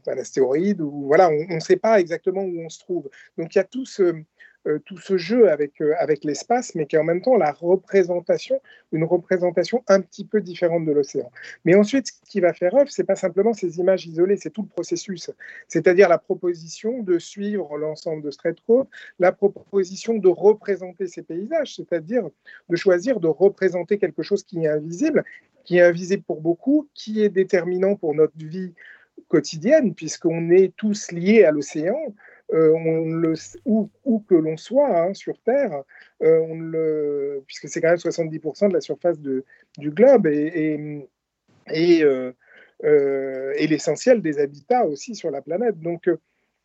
un, 0.06 0.18
astéroïde. 0.18 0.80
Ou, 0.82 1.06
voilà, 1.06 1.30
on 1.30 1.54
ne 1.54 1.60
sait 1.60 1.76
pas 1.76 2.00
exactement 2.00 2.42
où 2.42 2.60
on 2.66 2.68
se 2.68 2.80
trouve. 2.80 3.08
Donc 3.38 3.54
il 3.54 3.58
y 3.58 3.60
a 3.60 3.64
tout 3.64 3.86
ce, 3.86 4.14
euh, 4.69 4.78
tout 4.85 4.97
ce 4.99 5.16
jeu 5.16 5.50
avec, 5.50 5.81
euh, 5.81 5.95
avec 5.99 6.23
l'espace, 6.23 6.76
mais 6.76 6.87
qui 6.87 6.95
est 6.95 6.99
en 6.99 7.04
même 7.04 7.21
temps 7.21 7.37
la 7.37 7.50
représentation, 7.50 8.61
une 8.92 9.02
représentation 9.02 9.83
un 9.88 10.00
petit 10.00 10.25
peu 10.25 10.40
différente 10.40 10.85
de 10.85 10.92
l'océan. 10.92 11.31
Mais 11.64 11.75
ensuite, 11.75 12.07
ce 12.07 12.31
qui 12.31 12.40
va 12.40 12.52
faire 12.52 12.75
œuvre, 12.76 12.90
c'est 12.90 13.04
pas 13.04 13.16
simplement 13.16 13.52
ces 13.54 13.78
images 13.78 14.07
isolées, 14.07 14.37
c'est 14.37 14.50
tout 14.50 14.62
le 14.62 14.69
processus, 14.69 15.31
c'est-à-dire 15.66 16.09
la 16.09 16.19
proposition 16.19 17.02
de 17.02 17.19
suivre 17.19 17.76
l'ensemble 17.76 18.23
de 18.23 18.31
Straitcode, 18.31 18.87
la 19.19 19.33
proposition 19.33 20.14
de 20.14 20.28
représenter 20.28 21.09
ces 21.09 21.23
paysages, 21.23 21.75
c'est-à-dire 21.75 22.28
de 22.69 22.76
choisir 22.76 23.19
de 23.19 23.28
représenter 23.28 23.99
quelque 23.99 24.23
chose 24.23 24.45
qui 24.45 24.64
est 24.64 24.69
invisible, 24.69 25.25
qui 25.64 25.78
est 25.78 25.83
invisible 25.83 26.23
pour 26.23 26.40
beaucoup, 26.40 26.88
qui 26.95 27.23
est 27.23 27.28
déterminant 27.28 27.97
pour 27.97 28.14
notre 28.14 28.37
vie 28.37 28.75
quotidienne, 29.28 29.95
puisqu'on 29.95 30.50
est 30.50 30.73
tous 30.76 31.11
liés 31.11 31.45
à 31.45 31.50
l'océan. 31.50 31.99
Euh, 32.52 32.73
on 32.73 33.06
le, 33.06 33.35
où, 33.64 33.88
que 34.28 34.35
l'on 34.35 34.56
soit 34.56 35.02
hein, 35.02 35.14
sur 35.14 35.38
Terre, 35.40 35.82
euh, 36.23 37.40
puisque 37.47 37.68
c'est 37.68 37.80
quand 37.80 37.88
même 37.88 37.97
70% 37.97 38.68
de 38.68 38.75
la 38.75 38.80
surface 38.80 39.18
du 39.18 39.44
globe 39.78 40.26
euh, 40.26 41.02
et 41.68 43.66
l'essentiel 43.66 44.21
des 44.21 44.38
habitats 44.38 44.85
aussi 44.87 45.14
sur 45.14 45.30
la 45.30 45.40
planète. 45.40 45.80
Donc, 45.80 46.11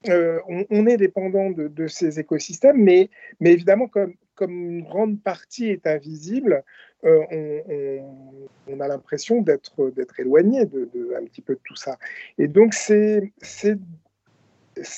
on, 0.06 0.88
est 0.88 0.98
dépendant 0.98 1.52
de, 1.52 1.88
ces 1.88 2.20
écosystèmes, 2.20 2.84
mais, 2.84 3.10
évidemment, 3.40 3.88
comme, 3.88 4.16
une 4.42 4.84
grande 4.84 5.22
partie 5.22 5.70
est 5.70 5.88
invisible, 5.88 6.64
on, 7.04 8.80
a 8.80 8.88
l'impression 8.88 9.42
d'être 9.42 10.20
éloigné 10.20 10.66
de, 10.66 11.16
un 11.18 11.24
petit 11.24 11.42
peu 11.42 11.54
de 11.54 11.62
tout 11.64 11.78
ça. 11.78 11.98
Et 12.38 12.48
donc, 12.50 12.74
c'est 12.74 13.32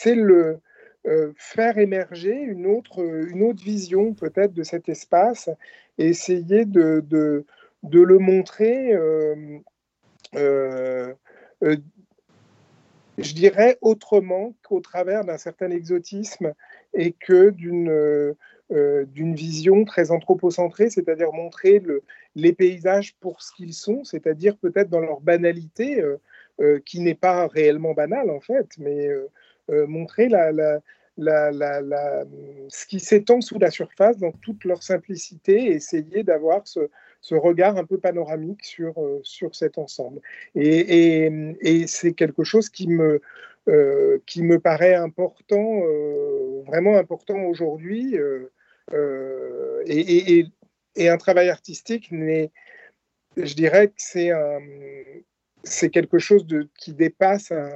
le 0.06 0.60
faire 1.38 1.78
émerger 1.78 2.34
une 2.34 2.68
autre, 2.68 3.00
une 3.00 3.44
autre 3.44 3.64
vision 3.64 4.14
peut-être 4.14 4.54
de 4.54 4.64
cet 4.64 4.90
espace 4.90 5.50
et 5.98 6.08
essayer 6.08 6.66
de, 6.66 7.04
de, 7.08 7.46
de 7.84 8.02
le 8.02 8.20
montrer 8.20 8.94
je 13.22 13.34
dirais, 13.34 13.78
autrement 13.82 14.54
qu'au 14.64 14.80
travers 14.80 15.26
d'un 15.26 15.38
certain 15.38 15.70
exotisme 15.72 16.54
et 16.94 17.12
que 17.12 17.50
d'une 17.50 17.90
euh, 17.90 19.06
vision 19.34 19.86
très 19.86 20.12
anthropocentrée, 20.12 20.90
c'est-à-dire 20.90 21.32
montrer 21.34 21.80
le, 21.80 22.04
les 22.36 22.54
paysages 22.54 23.16
pour 23.16 23.42
ce 23.42 23.54
qu'ils 23.54 23.74
sont, 23.74 24.04
c'est-à-dire 24.04 24.58
peut-être 24.58 24.90
dans 24.90 25.00
leur 25.00 25.22
banalité, 25.22 26.02
euh, 26.02 26.18
euh, 26.62 26.80
qui 26.86 27.00
n'est 27.00 27.16
pas 27.16 27.48
réellement 27.48 27.94
banale 27.94 28.30
en 28.30 28.40
fait, 28.40 28.68
mais 28.78 29.10
montrer 29.88 30.30
la, 30.30 30.52
la, 31.20 32.24
ce 32.70 32.86
qui 32.86 33.00
s'étend 33.00 33.42
sous 33.42 33.60
la 33.60 33.72
surface 33.72 34.18
dans 34.18 34.32
toute 34.32 34.64
leur 34.64 34.84
simplicité 34.84 35.66
et 35.66 35.72
essayer 35.74 36.24
d'avoir 36.24 36.68
ce, 36.68 36.90
regard 37.32 37.78
un 37.78 37.86
peu 37.86 37.98
panoramique 37.98 38.64
sur, 38.64 38.98
euh, 38.98 39.20
sur 39.24 39.56
cet 39.56 39.78
ensemble. 39.78 40.22
Et, 40.56 41.30
c'est 41.88 42.14
quelque 42.14 42.44
chose 42.44 42.70
qui 42.70 42.88
me, 42.88 43.22
euh, 43.68 44.20
qui 44.26 44.44
me 44.44 44.60
paraît 44.60 44.96
important, 44.96 45.82
euh, 45.84 46.62
vraiment 46.66 46.98
important 46.98 47.40
aujourd'hui. 47.44 48.16
Et, 49.86 50.46
et, 50.96 51.10
un 51.10 51.18
travail 51.18 51.50
artistique 51.50 52.12
n'est, 52.12 52.52
je 53.38 53.54
dirais 53.54 53.88
que 53.88 53.94
c'est 53.98 54.32
un, 54.32 54.60
c'est 55.64 55.90
quelque 55.90 56.20
chose 56.20 56.46
de, 56.46 56.68
qui 56.78 56.94
dépasse 56.94 57.52
un, 57.52 57.70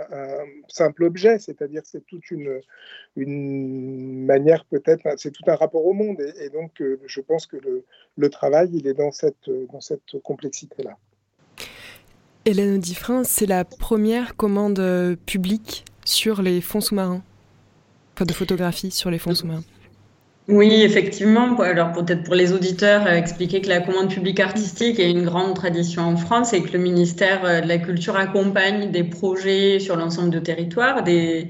simple 0.68 1.04
objet, 1.04 1.40
c'est-à-dire 1.40 1.82
c'est 1.86 2.06
toute 2.06 2.32
une, 2.32 2.62
une 3.16 4.26
manière 4.26 4.66
peut-être, 4.66 5.04
c'est 5.18 5.32
tout 5.32 5.44
un 5.48 5.56
rapport 5.56 5.86
au 5.86 5.94
monde, 5.94 6.22
et, 6.40 6.50
donc 6.50 6.82
euh, 6.82 7.00
je 7.06 7.22
pense 7.22 7.46
que 7.46 7.58
le, 7.58 7.84
le, 8.18 8.30
travail, 8.30 8.70
il 8.74 8.88
est 8.88 8.94
dans 8.94 9.12
cette, 9.12 9.50
dans 9.72 9.82
cette 9.82 10.20
complexité-là. 10.24 10.98
Hélène 12.46 12.80
Diffrin, 12.80 13.24
c'est 13.24 13.46
la 13.46 13.64
première 13.64 14.36
commande 14.36 14.80
euh, 14.80 15.16
publique 15.26 15.86
sur 16.06 16.42
les 16.42 16.62
fonds 16.62 16.82
sous-marins, 16.82 17.24
enfin 18.16 18.26
de 18.26 18.34
photographie 18.34 18.92
sur 18.92 19.10
les 19.10 19.20
fonds 19.20 19.36
sous-marins. 19.36 19.64
Oui, 20.50 20.82
effectivement. 20.84 21.58
Alors 21.60 21.94
peut-être 21.94 22.24
pour 22.24 22.36
les 22.36 22.52
auditeurs, 22.52 23.08
euh, 23.08 23.12
expliquer 23.12 23.62
que 23.62 23.70
la 23.70 23.80
commande 23.80 24.10
publique 24.10 24.42
artistique 24.42 25.00
est 25.00 25.10
une 25.10 25.24
grande 25.24 25.56
tradition 25.56 26.02
en 26.02 26.18
France 26.18 26.52
et 26.52 26.62
que 26.62 26.74
le 26.74 26.80
ministère 26.80 27.46
euh, 27.46 27.62
de 27.62 27.68
la 27.68 27.78
Culture 27.78 28.18
accompagne 28.18 28.92
des 28.92 29.06
projets 29.06 29.80
sur 29.80 29.96
l'ensemble 29.96 30.32
du 30.32 30.44
territoire, 30.44 31.02
des, 31.04 31.48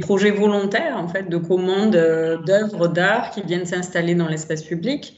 projets 0.00 0.30
volontaires 0.30 0.96
en 0.96 1.08
fait 1.08 1.28
de 1.28 1.36
commande 1.36 1.96
euh, 1.96 2.38
d'œuvres 2.38 2.86
d'art 2.86 3.32
qui 3.32 3.42
viennent 3.42 3.66
s'installer 3.66 4.14
dans 4.14 4.28
l'espace 4.28 4.62
public. 4.62 5.16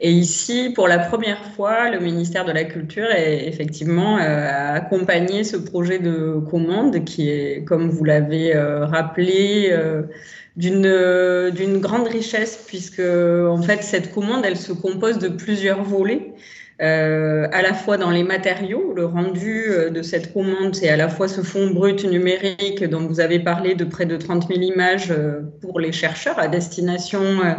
Et 0.00 0.10
ici, 0.10 0.70
pour 0.74 0.88
la 0.88 0.98
première 0.98 1.42
fois, 1.54 1.90
le 1.90 2.00
ministère 2.00 2.44
de 2.44 2.52
la 2.52 2.64
Culture 2.64 3.10
est 3.10 3.46
effectivement 3.46 4.16
a 4.16 4.72
accompagné 4.72 5.44
ce 5.44 5.56
projet 5.56 5.98
de 5.98 6.40
commande 6.50 7.04
qui 7.04 7.30
est, 7.30 7.64
comme 7.64 7.88
vous 7.90 8.04
l'avez 8.04 8.54
rappelé, 8.54 9.72
d'une 10.56 11.50
d'une 11.50 11.78
grande 11.80 12.06
richesse 12.06 12.62
puisque 12.66 13.00
en 13.00 13.60
fait 13.60 13.82
cette 13.82 14.12
commande 14.12 14.44
elle 14.44 14.56
se 14.56 14.72
compose 14.72 15.18
de 15.18 15.28
plusieurs 15.28 15.82
volets. 15.82 16.32
Euh, 16.82 17.46
à 17.52 17.62
la 17.62 17.72
fois 17.72 17.98
dans 17.98 18.10
les 18.10 18.24
matériaux 18.24 18.92
le 18.96 19.04
rendu 19.04 19.66
euh, 19.68 19.90
de 19.90 20.02
cette 20.02 20.32
commande 20.32 20.74
c'est 20.74 20.88
à 20.88 20.96
la 20.96 21.08
fois 21.08 21.28
ce 21.28 21.40
fond 21.40 21.70
brut 21.70 22.04
numérique 22.04 22.82
dont 22.82 23.06
vous 23.06 23.20
avez 23.20 23.38
parlé 23.38 23.76
de 23.76 23.84
près 23.84 24.06
de 24.06 24.16
30 24.16 24.48
000 24.48 24.60
images 24.60 25.12
euh, 25.12 25.42
pour 25.60 25.78
les 25.78 25.92
chercheurs 25.92 26.36
à 26.36 26.48
destination 26.48 27.20
euh, 27.20 27.52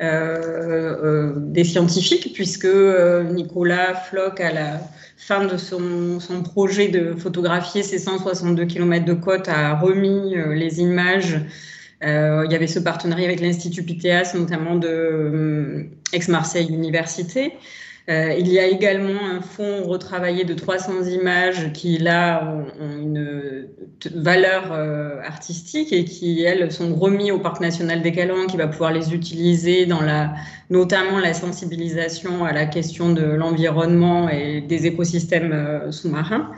des 0.00 1.64
scientifiques 1.64 2.32
puisque 2.32 2.68
Nicolas 3.32 3.94
Floch 3.94 4.40
à 4.40 4.52
la 4.52 4.80
fin 5.18 5.44
de 5.44 5.56
son, 5.58 6.42
projet 6.42 6.88
de 6.88 7.14
photographier 7.14 7.82
ces 7.82 7.98
162 7.98 8.64
km 8.64 9.04
de 9.04 9.12
côte 9.12 9.48
a 9.48 9.76
remis 9.76 10.34
les 10.54 10.80
images 10.80 11.38
euh, 12.02 12.44
il 12.46 12.52
y 12.52 12.54
avait 12.54 12.66
ce 12.66 12.78
partenariat 12.78 13.26
avec 13.26 13.40
l'Institut 13.40 13.82
Pythéas, 13.82 14.32
notamment 14.34 14.76
de 14.76 14.88
euh, 14.88 15.84
Aix-Marseille 16.12 16.68
Université. 16.70 17.52
Euh, 18.08 18.34
il 18.38 18.48
y 18.48 18.58
a 18.58 18.66
également 18.66 19.20
un 19.22 19.40
fonds 19.40 19.84
retravaillé 19.84 20.44
de 20.44 20.54
300 20.54 21.04
images 21.04 21.72
qui, 21.72 21.98
là, 21.98 22.44
ont, 22.44 22.66
une 23.00 23.68
valeur 24.14 24.72
artistique 25.24 25.92
et 25.92 26.04
qui, 26.04 26.42
elles, 26.42 26.72
sont 26.72 26.94
remis 26.94 27.30
au 27.30 27.38
Parc 27.38 27.60
national 27.60 28.02
des 28.02 28.12
Calanques, 28.12 28.48
qui 28.48 28.56
va 28.56 28.68
pouvoir 28.68 28.92
les 28.92 29.14
utiliser 29.14 29.86
dans 29.86 30.00
la, 30.00 30.34
notamment 30.70 31.18
la 31.18 31.34
sensibilisation 31.34 32.44
à 32.44 32.52
la 32.52 32.66
question 32.66 33.12
de 33.12 33.22
l'environnement 33.22 34.28
et 34.28 34.60
des 34.60 34.86
écosystèmes 34.86 35.92
sous-marins. 35.92 36.50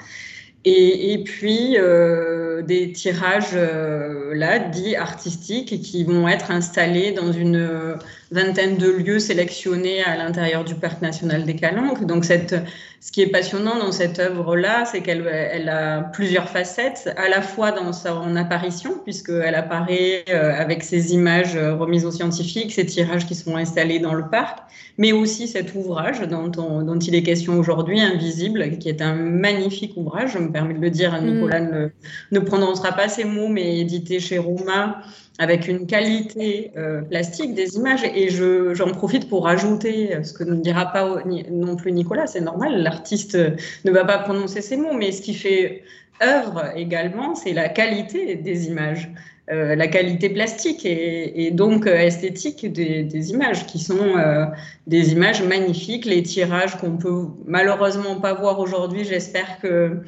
Et, 0.64 1.12
et, 1.12 1.24
puis 1.24 1.76
euh, 1.76 2.62
des 2.62 2.92
tirages 2.92 3.50
euh, 3.54 4.32
là 4.32 4.60
dits 4.60 4.94
artistiques 4.94 5.82
qui 5.82 6.04
vont 6.04 6.28
être 6.28 6.52
installés 6.52 7.10
dans 7.10 7.32
une 7.32 7.98
vingtaine 8.30 8.76
de 8.76 8.88
lieux 8.88 9.18
sélectionnés 9.18 10.04
à 10.04 10.16
l'intérieur 10.16 10.64
du 10.64 10.76
parc 10.76 11.02
national 11.02 11.44
des 11.44 11.56
Calanques. 11.56 12.06
Donc 12.06 12.24
cette, 12.24 12.54
ce 13.02 13.10
qui 13.10 13.20
est 13.20 13.26
passionnant 13.26 13.80
dans 13.80 13.90
cette 13.90 14.20
œuvre-là, 14.20 14.84
c'est 14.84 15.00
qu'elle 15.00 15.26
elle 15.26 15.68
a 15.68 16.02
plusieurs 16.02 16.48
facettes, 16.48 17.12
à 17.16 17.28
la 17.28 17.42
fois 17.42 17.72
dans 17.72 17.92
son 17.92 18.36
apparition, 18.36 19.00
puisqu'elle 19.02 19.56
apparaît 19.56 20.24
euh, 20.28 20.54
avec 20.56 20.84
ses 20.84 21.12
images 21.12 21.56
remises 21.56 22.06
aux 22.06 22.12
scientifiques, 22.12 22.72
ces 22.72 22.86
tirages 22.86 23.26
qui 23.26 23.34
sont 23.34 23.56
installés 23.56 23.98
dans 23.98 24.14
le 24.14 24.28
parc, 24.28 24.60
mais 24.98 25.10
aussi 25.10 25.48
cet 25.48 25.74
ouvrage 25.74 26.20
dont, 26.20 26.46
dont 26.46 26.98
il 27.00 27.16
est 27.16 27.24
question 27.24 27.58
aujourd'hui, 27.58 28.00
Invisible, 28.00 28.78
qui 28.78 28.88
est 28.88 29.02
un 29.02 29.14
magnifique 29.14 29.96
ouvrage, 29.96 30.34
je 30.34 30.38
me 30.38 30.52
permets 30.52 30.74
de 30.74 30.80
le 30.80 30.90
dire, 30.90 31.20
mm. 31.20 31.26
Nicolas 31.26 31.60
ne, 31.60 31.88
ne 32.30 32.38
prononcera 32.38 32.92
pas 32.92 33.08
ces 33.08 33.24
mots, 33.24 33.48
mais 33.48 33.80
édité 33.80 34.20
chez 34.20 34.38
Rouma 34.38 35.02
avec 35.38 35.66
une 35.68 35.86
qualité 35.86 36.72
euh, 36.76 37.02
plastique 37.02 37.54
des 37.54 37.76
images. 37.76 38.04
Et 38.04 38.28
j'en 38.28 38.90
profite 38.92 39.28
pour 39.28 39.44
rajouter 39.44 40.22
ce 40.22 40.32
que 40.32 40.44
ne 40.44 40.56
dira 40.56 40.86
pas 40.86 41.22
non 41.50 41.76
plus 41.76 41.92
Nicolas, 41.92 42.26
c'est 42.26 42.40
normal, 42.40 42.82
l'artiste 42.82 43.36
ne 43.84 43.90
va 43.90 44.04
pas 44.04 44.18
prononcer 44.18 44.60
ces 44.60 44.76
mots, 44.76 44.94
mais 44.94 45.12
ce 45.12 45.22
qui 45.22 45.34
fait 45.34 45.82
œuvre 46.22 46.72
également, 46.76 47.34
c'est 47.34 47.52
la 47.52 47.68
qualité 47.68 48.36
des 48.36 48.66
images. 48.66 49.10
Euh, 49.50 49.74
la 49.74 49.88
qualité 49.88 50.28
plastique 50.28 50.86
et, 50.86 51.50
donc 51.50 51.88
euh, 51.88 51.96
esthétique 51.96 52.72
des, 52.72 53.30
images, 53.30 53.66
qui 53.66 53.80
sont 53.80 54.16
euh, 54.16 54.46
des 54.86 55.10
images 55.12 55.42
magnifiques, 55.42 56.04
les 56.04 56.22
tirages 56.22 56.76
qu'on 56.76 56.96
peut 56.96 57.24
malheureusement 57.44 58.20
pas 58.20 58.34
voir 58.34 58.60
aujourd'hui. 58.60 59.04
J'espère 59.04 59.58
que 59.60 60.02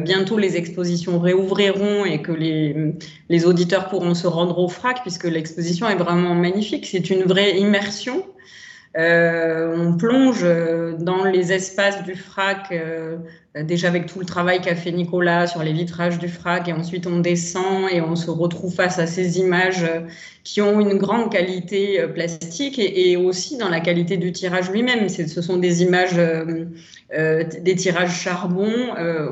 bientôt 0.00 0.36
les 0.36 0.58
expositions 0.58 1.18
réouvriront 1.18 2.04
et 2.04 2.20
que 2.20 2.32
les, 2.32 2.94
les 3.30 3.46
auditeurs 3.46 3.88
pourront 3.88 4.14
se 4.14 4.26
rendre 4.26 4.58
au 4.58 4.68
FRAC, 4.68 5.00
puisque 5.00 5.24
l'exposition 5.24 5.88
est 5.88 5.96
vraiment 5.96 6.34
magnifique. 6.34 6.86
C'est 6.86 7.08
une 7.08 7.22
vraie 7.22 7.58
immersion 7.58 8.22
euh, 8.96 9.74
on 9.76 9.96
plonge 9.96 10.42
euh, 10.44 10.96
dans 10.96 11.24
les 11.24 11.52
espaces 11.52 12.04
du 12.04 12.14
FRAC, 12.14 12.70
euh, 12.70 13.16
déjà 13.64 13.88
avec 13.88 14.06
tout 14.06 14.20
le 14.20 14.24
travail 14.24 14.60
qu'a 14.60 14.76
fait 14.76 14.92
Nicolas 14.92 15.48
sur 15.48 15.64
les 15.64 15.72
vitrages 15.72 16.18
du 16.20 16.28
FRAC, 16.28 16.68
et 16.68 16.72
ensuite 16.72 17.08
on 17.08 17.18
descend 17.18 17.88
et 17.90 18.00
on 18.00 18.14
se 18.14 18.30
retrouve 18.30 18.72
face 18.72 19.00
à 19.00 19.06
ces 19.06 19.40
images 19.40 19.84
qui 20.44 20.60
ont 20.60 20.78
une 20.78 20.96
grande 20.96 21.32
qualité 21.32 22.06
plastique 22.14 22.78
et, 22.78 23.16
aussi 23.16 23.56
dans 23.56 23.68
la 23.68 23.80
qualité 23.80 24.16
du 24.16 24.30
tirage 24.30 24.70
lui-même. 24.70 25.08
Ce 25.08 25.42
sont 25.42 25.56
des 25.56 25.82
images, 25.82 26.20
des 27.16 27.76
tirages 27.76 28.20
charbon 28.20 28.70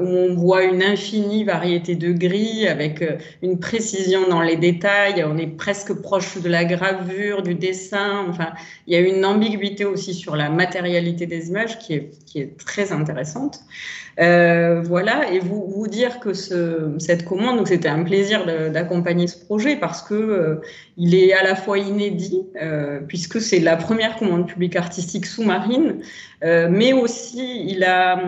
où 0.00 0.06
on 0.06 0.34
voit 0.34 0.64
une 0.64 0.82
infinie 0.82 1.44
variété 1.44 1.96
de 1.96 2.12
gris 2.12 2.68
avec 2.68 3.04
une 3.42 3.58
précision 3.58 4.28
dans 4.28 4.40
les 4.40 4.56
détails. 4.56 5.24
On 5.24 5.36
est 5.36 5.46
presque 5.46 5.92
proche 5.92 6.40
de 6.40 6.48
la 6.48 6.64
gravure, 6.64 7.42
du 7.42 7.54
dessin. 7.54 8.26
Enfin, 8.28 8.52
il 8.86 8.94
y 8.94 8.96
a 8.96 9.00
une 9.00 9.24
ambiguïté 9.24 9.84
aussi 9.84 10.14
sur 10.14 10.36
la 10.36 10.48
matérialité 10.48 11.26
des 11.26 11.48
images 11.48 11.78
qui 11.78 11.94
est, 11.94 12.10
qui 12.26 12.40
est 12.40 12.56
très 12.56 12.92
intéressante. 12.92 13.60
Euh, 14.20 14.82
voilà, 14.82 15.32
et 15.32 15.38
vous, 15.38 15.66
vous 15.66 15.88
dire 15.88 16.20
que 16.20 16.34
ce, 16.34 16.92
cette 16.98 17.24
commande, 17.24 17.56
donc 17.56 17.68
c'était 17.68 17.88
un 17.88 18.02
plaisir 18.02 18.44
d'accompagner 18.70 19.26
ce 19.26 19.42
projet 19.42 19.76
parce 19.76 20.02
que 20.02 20.14
euh, 20.14 20.60
il 20.96 21.14
est 21.14 21.32
à 21.32 21.42
la 21.42 21.54
fois 21.54 21.78
inédit, 21.78 22.42
euh, 22.60 23.00
puisque 23.00 23.40
c'est 23.40 23.60
la 23.60 23.76
première 23.76 24.16
commande 24.16 24.46
publique 24.46 24.76
artistique 24.76 25.26
sous-marine, 25.26 26.00
mais 26.44 26.92
aussi 26.92 27.64
il, 27.68 27.84
a, 27.84 28.20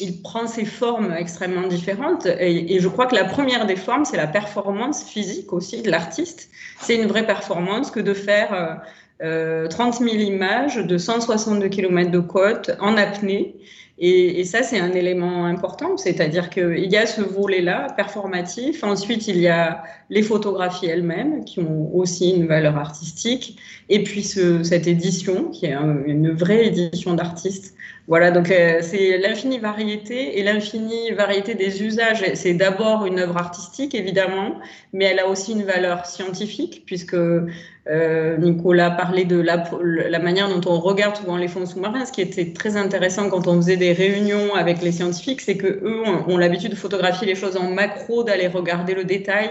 il 0.00 0.20
prend 0.20 0.48
ses 0.48 0.64
formes 0.64 1.14
extrêmement 1.16 1.68
différentes. 1.68 2.26
Et, 2.26 2.74
et 2.74 2.80
je 2.80 2.88
crois 2.88 3.06
que 3.06 3.14
la 3.14 3.24
première 3.24 3.66
des 3.66 3.76
formes, 3.76 4.04
c'est 4.04 4.16
la 4.16 4.26
performance 4.26 5.04
physique 5.04 5.52
aussi 5.52 5.80
de 5.80 5.88
l'artiste. 5.88 6.50
C'est 6.80 6.96
une 6.96 7.06
vraie 7.06 7.24
performance 7.24 7.92
que 7.92 8.00
de 8.00 8.14
faire 8.14 8.82
euh, 9.22 9.68
30 9.68 10.00
000 10.00 10.16
images 10.16 10.76
de 10.76 10.98
162 10.98 11.68
km 11.68 12.10
de 12.10 12.18
côte 12.18 12.72
en 12.80 12.96
apnée. 12.96 13.54
Et, 13.98 14.44
ça, 14.44 14.62
c'est 14.62 14.80
un 14.80 14.92
élément 14.92 15.44
important, 15.44 15.96
c'est-à-dire 15.96 16.50
qu'il 16.50 16.90
y 16.90 16.96
a 16.96 17.06
ce 17.06 17.20
volet-là, 17.20 17.88
performatif. 17.96 18.82
Ensuite, 18.82 19.28
il 19.28 19.38
y 19.38 19.48
a 19.48 19.84
les 20.10 20.22
photographies 20.22 20.86
elles-mêmes, 20.86 21.44
qui 21.44 21.60
ont 21.60 21.94
aussi 21.94 22.30
une 22.30 22.46
valeur 22.46 22.76
artistique. 22.76 23.58
Et 23.88 24.02
puis, 24.02 24.22
ce, 24.22 24.62
cette 24.62 24.86
édition, 24.86 25.50
qui 25.50 25.66
est 25.66 25.74
une 26.06 26.30
vraie 26.32 26.66
édition 26.66 27.14
d'artiste. 27.14 27.74
Voilà, 28.08 28.32
donc 28.32 28.50
euh, 28.50 28.80
c'est 28.82 29.16
l'infinie 29.18 29.58
variété 29.58 30.38
et 30.38 30.42
l'infinie 30.42 31.12
variété 31.12 31.54
des 31.54 31.84
usages. 31.84 32.24
C'est 32.34 32.54
d'abord 32.54 33.06
une 33.06 33.20
œuvre 33.20 33.36
artistique, 33.36 33.94
évidemment, 33.94 34.58
mais 34.92 35.04
elle 35.04 35.20
a 35.20 35.28
aussi 35.28 35.52
une 35.52 35.62
valeur 35.62 36.04
scientifique, 36.06 36.82
puisque 36.84 37.14
euh, 37.14 38.36
Nicolas 38.38 38.90
parlait 38.90 39.24
de 39.24 39.40
la, 39.40 40.18
manière 40.18 40.48
dont 40.48 40.68
on 40.70 40.80
regarde 40.80 41.16
souvent 41.16 41.36
les 41.36 41.46
fonds 41.48 41.64
sous-marins. 41.64 42.04
Ce 42.04 42.12
qui 42.12 42.22
était 42.22 42.52
très 42.52 42.76
intéressant 42.76 43.30
quand 43.30 43.46
on 43.46 43.56
faisait 43.56 43.76
des 43.76 43.92
réunions 43.92 44.54
avec 44.54 44.82
les 44.82 44.92
scientifiques, 44.92 45.40
c'est 45.40 45.56
que 45.56 45.66
eux 45.66 46.02
ont, 46.04 46.32
ont 46.32 46.38
l'habitude 46.38 46.72
de 46.72 46.76
photographier 46.76 47.26
les 47.26 47.36
choses 47.36 47.56
en 47.56 47.70
macro, 47.70 48.24
d'aller 48.24 48.48
regarder 48.48 48.94
le 48.94 49.04
détail. 49.04 49.50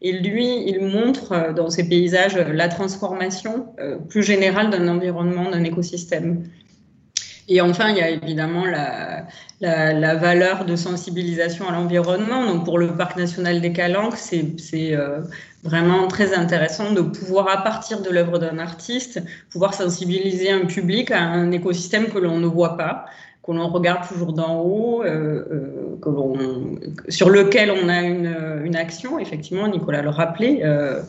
Et 0.00 0.12
lui, 0.12 0.62
il 0.68 0.80
montre 0.80 1.32
euh, 1.32 1.52
dans 1.52 1.70
ses 1.70 1.88
paysages 1.88 2.36
la 2.36 2.68
transformation 2.68 3.66
euh, 3.80 3.96
plus 3.98 4.22
générale 4.22 4.70
d'un 4.70 4.86
environnement, 4.88 5.50
d'un 5.50 5.64
écosystème. 5.64 6.44
Et 7.48 7.62
enfin, 7.62 7.88
il 7.90 7.96
y 7.96 8.02
a 8.02 8.10
évidemment 8.10 8.66
la, 8.66 9.24
la, 9.60 9.94
la 9.94 10.14
valeur 10.14 10.66
de 10.66 10.76
sensibilisation 10.76 11.66
à 11.66 11.72
l'environnement. 11.72 12.44
Donc, 12.46 12.64
pour 12.64 12.78
le 12.78 12.88
parc 12.88 13.16
national 13.16 13.62
des 13.62 13.72
Calanques, 13.72 14.16
c'est 14.16 14.94
euh, 14.94 15.20
vraiment 15.64 16.08
très 16.08 16.34
intéressant 16.34 16.92
de 16.92 17.00
pouvoir, 17.00 17.48
à 17.48 17.62
partir 17.64 18.02
de 18.02 18.10
l'œuvre 18.10 18.38
d'un 18.38 18.58
artiste, 18.58 19.22
pouvoir 19.50 19.72
sensibiliser 19.72 20.50
un 20.50 20.66
public 20.66 21.10
à 21.10 21.20
un 21.20 21.50
écosystème 21.50 22.08
que 22.08 22.18
l'on 22.18 22.38
ne 22.38 22.46
voit 22.46 22.76
pas, 22.76 23.06
que 23.42 23.52
l'on 23.52 23.68
regarde 23.68 24.06
toujours 24.06 24.34
d'en 24.34 24.60
haut, 24.60 25.02
euh, 25.02 25.42
euh, 25.50 25.98
que 26.02 27.10
sur 27.10 27.30
lequel 27.30 27.70
on 27.70 27.88
a 27.88 28.02
une, 28.02 28.62
une, 28.62 28.76
action. 28.76 29.18
Effectivement, 29.18 29.66
Nicolas 29.68 30.02
le 30.02 30.10
rappelait. 30.10 30.60
Euh, 30.64 31.00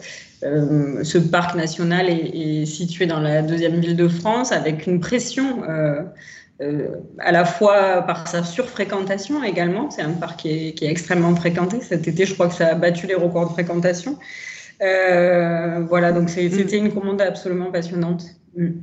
euh, 0.44 1.04
ce 1.04 1.18
parc 1.18 1.56
national 1.56 2.10
est, 2.10 2.62
est, 2.62 2.66
situé 2.66 3.06
dans 3.06 3.20
la 3.20 3.42
deuxième 3.42 3.80
ville 3.80 3.96
de 3.96 4.08
France 4.08 4.52
avec 4.52 4.88
une 4.88 5.00
pression 5.00 5.64
euh, 5.68 6.02
euh, 6.62 6.88
à 7.20 7.32
la 7.32 7.46
fois 7.46 8.04
par 8.04 8.28
sa 8.28 8.44
surfréquentation 8.44 9.44
également. 9.44 9.90
C'est 9.90 10.02
un 10.02 10.12
parc 10.12 10.42
qui 10.42 10.50
est, 10.50 10.74
qui 10.74 10.86
est, 10.86 10.90
extrêmement 10.90 11.36
fréquenté. 11.36 11.82
Cet 11.82 12.08
été, 12.08 12.26
je 12.26 12.34
crois 12.34 12.48
que 12.48 12.56
ça 12.56 12.68
a 12.68 12.76
battu 12.76 13.08
les 13.08 13.16
records 13.16 13.50
de 13.50 13.54
fréquentation. 13.54 14.18
Voilà, 14.80 16.12
donc 16.14 16.30
c'était 16.30 16.78
une 16.78 16.94
commande 16.94 17.22
absolument 17.22 17.72
passionnante. 17.72 18.24
Mm. 18.56 18.80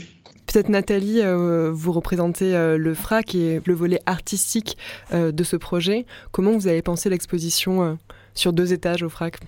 Peut-être 0.46 0.68
Nathalie, 0.68 1.20
euh, 1.22 1.70
vous 1.72 1.92
représentez 1.92 2.54
euh, 2.54 2.78
le 2.78 2.94
FRAC 2.94 3.34
et 3.34 3.60
le 3.64 3.74
volet 3.74 4.00
artistique 4.06 4.78
euh, 5.12 5.32
de 5.32 5.44
ce 5.44 5.56
projet. 5.56 6.06
Comment 6.30 6.52
vous 6.52 6.68
avez 6.68 6.82
pensé 6.82 7.10
l'exposition 7.10 7.98
sur 8.34 8.52
deux 8.52 8.72
étages 8.72 9.02
au 9.02 9.08
FRAC 9.08 9.40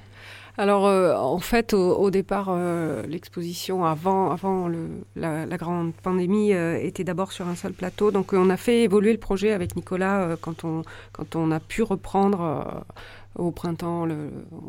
alors, 0.58 0.88
euh, 0.88 1.14
en 1.14 1.38
fait, 1.38 1.72
au, 1.72 1.94
au 1.94 2.10
départ, 2.10 2.48
euh, 2.50 3.06
l'exposition 3.06 3.84
avant, 3.84 4.32
avant 4.32 4.66
le, 4.66 4.88
la, 5.14 5.46
grande 5.56 5.94
pandémie 5.94 6.52
euh, 6.52 6.76
était 6.82 7.04
d'abord 7.04 7.30
sur 7.30 7.46
un 7.46 7.54
seul 7.54 7.72
plateau. 7.72 8.10
Donc, 8.10 8.32
on 8.32 8.50
a 8.50 8.56
fait 8.56 8.82
évoluer 8.82 9.12
le 9.12 9.20
projet 9.20 9.52
avec 9.52 9.76
Nicolas 9.76 10.36
quand, 10.40 10.64
on, 10.64 10.82
quand 11.12 11.36
on 11.36 11.52
a 11.52 11.60
pu 11.60 11.84
reprendre 11.84 12.84
au 13.36 13.52
printemps, 13.52 14.06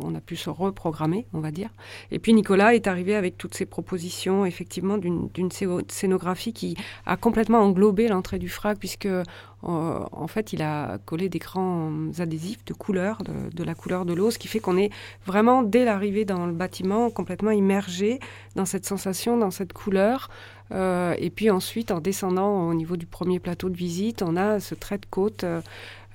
on 0.01 0.15
a 0.15 0.21
pu 0.21 0.35
se 0.35 0.49
reprogrammer, 0.49 1.25
on 1.33 1.39
va 1.39 1.51
dire. 1.51 1.69
Et 2.11 2.19
puis 2.19 2.33
Nicolas 2.33 2.75
est 2.75 2.87
arrivé 2.87 3.15
avec 3.15 3.37
toutes 3.37 3.55
ces 3.55 3.65
propositions, 3.65 4.45
effectivement, 4.45 4.97
d'une 4.97 5.49
scénographie 5.89 6.53
qui 6.53 6.75
a 7.05 7.17
complètement 7.17 7.59
englobé 7.59 8.07
l'entrée 8.07 8.37
du 8.37 8.49
FRAC, 8.49 8.77
puisque 8.77 9.07
euh, 9.07 9.23
en 9.63 10.27
fait, 10.27 10.53
il 10.53 10.61
a 10.61 10.99
collé 10.99 11.29
des 11.29 11.39
grands 11.39 11.91
adhésifs 12.19 12.63
de 12.65 12.73
couleur, 12.73 13.23
de, 13.23 13.53
de 13.53 13.63
la 13.63 13.75
couleur 13.75 14.05
de 14.05 14.13
l'eau, 14.13 14.31
ce 14.31 14.37
qui 14.37 14.47
fait 14.47 14.59
qu'on 14.59 14.77
est 14.77 14.91
vraiment, 15.25 15.63
dès 15.63 15.83
l'arrivée 15.83 16.25
dans 16.25 16.45
le 16.45 16.53
bâtiment, 16.53 17.09
complètement 17.09 17.51
immergé 17.51 18.19
dans 18.55 18.65
cette 18.65 18.85
sensation, 18.85 19.37
dans 19.37 19.51
cette 19.51 19.73
couleur. 19.73 20.29
Euh, 20.71 21.15
et 21.17 21.29
puis 21.29 21.49
ensuite, 21.49 21.91
en 21.91 21.99
descendant 21.99 22.67
au 22.67 22.73
niveau 22.73 22.95
du 22.95 23.05
premier 23.05 23.39
plateau 23.39 23.69
de 23.69 23.75
visite, 23.75 24.21
on 24.21 24.35
a 24.35 24.59
ce 24.59 24.75
trait 24.75 24.97
de 24.97 25.05
côte 25.09 25.43
euh, 25.43 25.61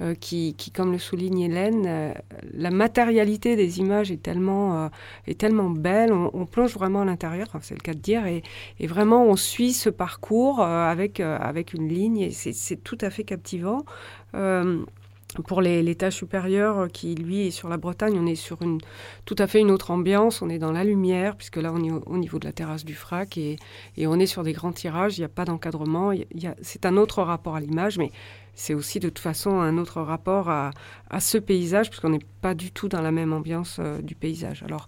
euh, 0.01 0.15
qui, 0.15 0.55
qui, 0.55 0.73
comme 0.73 0.91
le 0.91 0.99
souligne 0.99 1.39
Hélène, 1.43 1.85
euh, 1.87 2.13
la 2.53 2.73
matérialité 2.73 3.55
des 3.55 3.79
images 3.79 4.11
est 4.11 4.21
tellement, 4.21 4.85
euh, 4.85 4.89
est 5.29 5.39
tellement 5.39 5.71
belle, 5.71 6.13
on, 6.13 6.31
on 6.35 6.47
plonge 6.47 6.75
vraiment 6.75 7.03
à 7.03 7.05
l'intérieur, 7.05 7.47
c'est 7.61 7.75
le 7.75 7.81
cas 7.81 7.95
de 7.95 8.01
dire, 8.01 8.27
et, 8.27 8.43
et, 8.81 8.89
vraiment 8.89 9.25
on 9.25 9.37
suit 9.37 9.73
ce 9.73 9.91
parcours 9.91 10.61
avec, 10.61 11.21
avec 11.21 11.75
une 11.75 11.89
ligne, 11.89 12.19
et 12.19 12.31
c'est 12.33 12.83
tout 12.83 12.99
à 13.03 13.11
fait 13.11 13.23
captivant 13.23 13.85
pour 15.43 15.61
l'étage 15.61 16.15
supérieur 16.15 16.89
qui 16.93 17.15
lui 17.15 17.47
est 17.47 17.51
sur 17.51 17.69
la 17.69 17.77
Bretagne, 17.77 18.17
on 18.19 18.27
est 18.27 18.35
sur 18.35 18.63
une 18.63 18.79
tout 19.25 19.37
à 19.39 19.47
fait 19.47 19.61
une 19.61 19.71
autre 19.71 19.91
ambiance, 19.91 20.43
on 20.43 20.49
est 20.49 20.59
dans 20.59 20.73
la 20.73 20.85
lumière 20.85 21.37
puisque 21.37 21.57
là 21.57 21.73
on 21.73 21.83
est 21.83 21.91
au, 21.91 22.03
au 22.07 22.19
niveau 22.19 22.39
de 22.39 22.45
la 22.45 22.53
terrasse 22.53 22.85
du 22.85 22.95
frac 22.95 23.37
et, 23.39 23.57
on 23.99 24.19
est 24.19 24.27
sur 24.27 24.43
des 24.43 24.53
grands 24.53 24.73
tirages, 24.73 25.19
il 25.19 25.23
n'y 25.23 25.27
a 25.27 25.29
pas 25.29 25.45
d'encadrement, 25.45 26.13
c'est 26.63 26.87
un 26.87 26.97
autre 26.97 27.23
rapport 27.23 27.57
à 27.57 27.61
l'image 27.61 27.99
mais 27.99 28.11
c'est 28.55 28.75
aussi 28.75 29.01
de 29.01 29.09
toute 29.09 29.19
façon 29.19 29.61
un 29.61 29.79
autre 29.79 30.01
rapport 30.01 30.49
à, 30.49 30.71
à 31.11 31.21
ce 31.21 31.39
paysage 31.39 31.91
puisqu'on 31.91 32.11
n'est 32.11 32.27
pas 32.41 32.55
du 32.55 32.71
tout 32.71 32.89
dans 32.89 33.03
la 33.03 33.11
même 33.11 33.33
ambiance 33.33 33.79
euh, 33.81 34.01
du 34.01 34.15
paysage. 34.15 34.63
Alors 34.63 34.87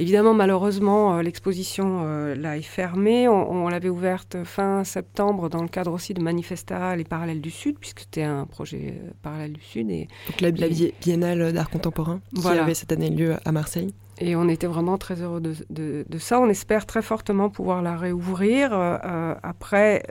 Évidemment, 0.00 0.32
malheureusement, 0.32 1.18
euh, 1.18 1.22
l'exposition 1.22 2.00
euh, 2.04 2.34
là 2.34 2.56
est 2.56 2.62
fermée. 2.62 3.28
On, 3.28 3.50
on 3.52 3.68
l'avait 3.68 3.90
ouverte 3.90 4.38
fin 4.44 4.82
septembre 4.82 5.50
dans 5.50 5.60
le 5.60 5.68
cadre 5.68 5.92
aussi 5.92 6.14
de 6.14 6.22
Manifesta 6.22 6.96
Les 6.96 7.04
Parallèles 7.04 7.42
du 7.42 7.50
Sud, 7.50 7.78
puisque 7.78 8.00
c'était 8.00 8.22
un 8.22 8.46
projet 8.46 8.94
euh, 8.96 9.10
Parallèle 9.20 9.52
du 9.52 9.60
Sud. 9.60 9.90
Et, 9.90 10.08
Donc 10.26 10.40
la, 10.40 10.50
la 10.52 10.68
biennale 11.02 11.52
d'art 11.52 11.68
contemporain 11.68 12.22
voilà. 12.32 12.56
qui 12.56 12.62
avait 12.64 12.74
cette 12.74 12.92
année 12.92 13.10
lieu 13.10 13.36
à 13.44 13.52
Marseille. 13.52 13.92
Et 14.22 14.36
on 14.36 14.48
était 14.48 14.66
vraiment 14.66 14.96
très 14.96 15.20
heureux 15.20 15.42
de, 15.42 15.54
de, 15.68 16.06
de 16.08 16.18
ça. 16.18 16.40
On 16.40 16.48
espère 16.48 16.86
très 16.86 17.02
fortement 17.02 17.50
pouvoir 17.50 17.82
la 17.82 17.96
réouvrir. 17.98 18.70
Euh, 18.72 19.34
après, 19.42 20.02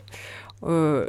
euh, 0.65 1.07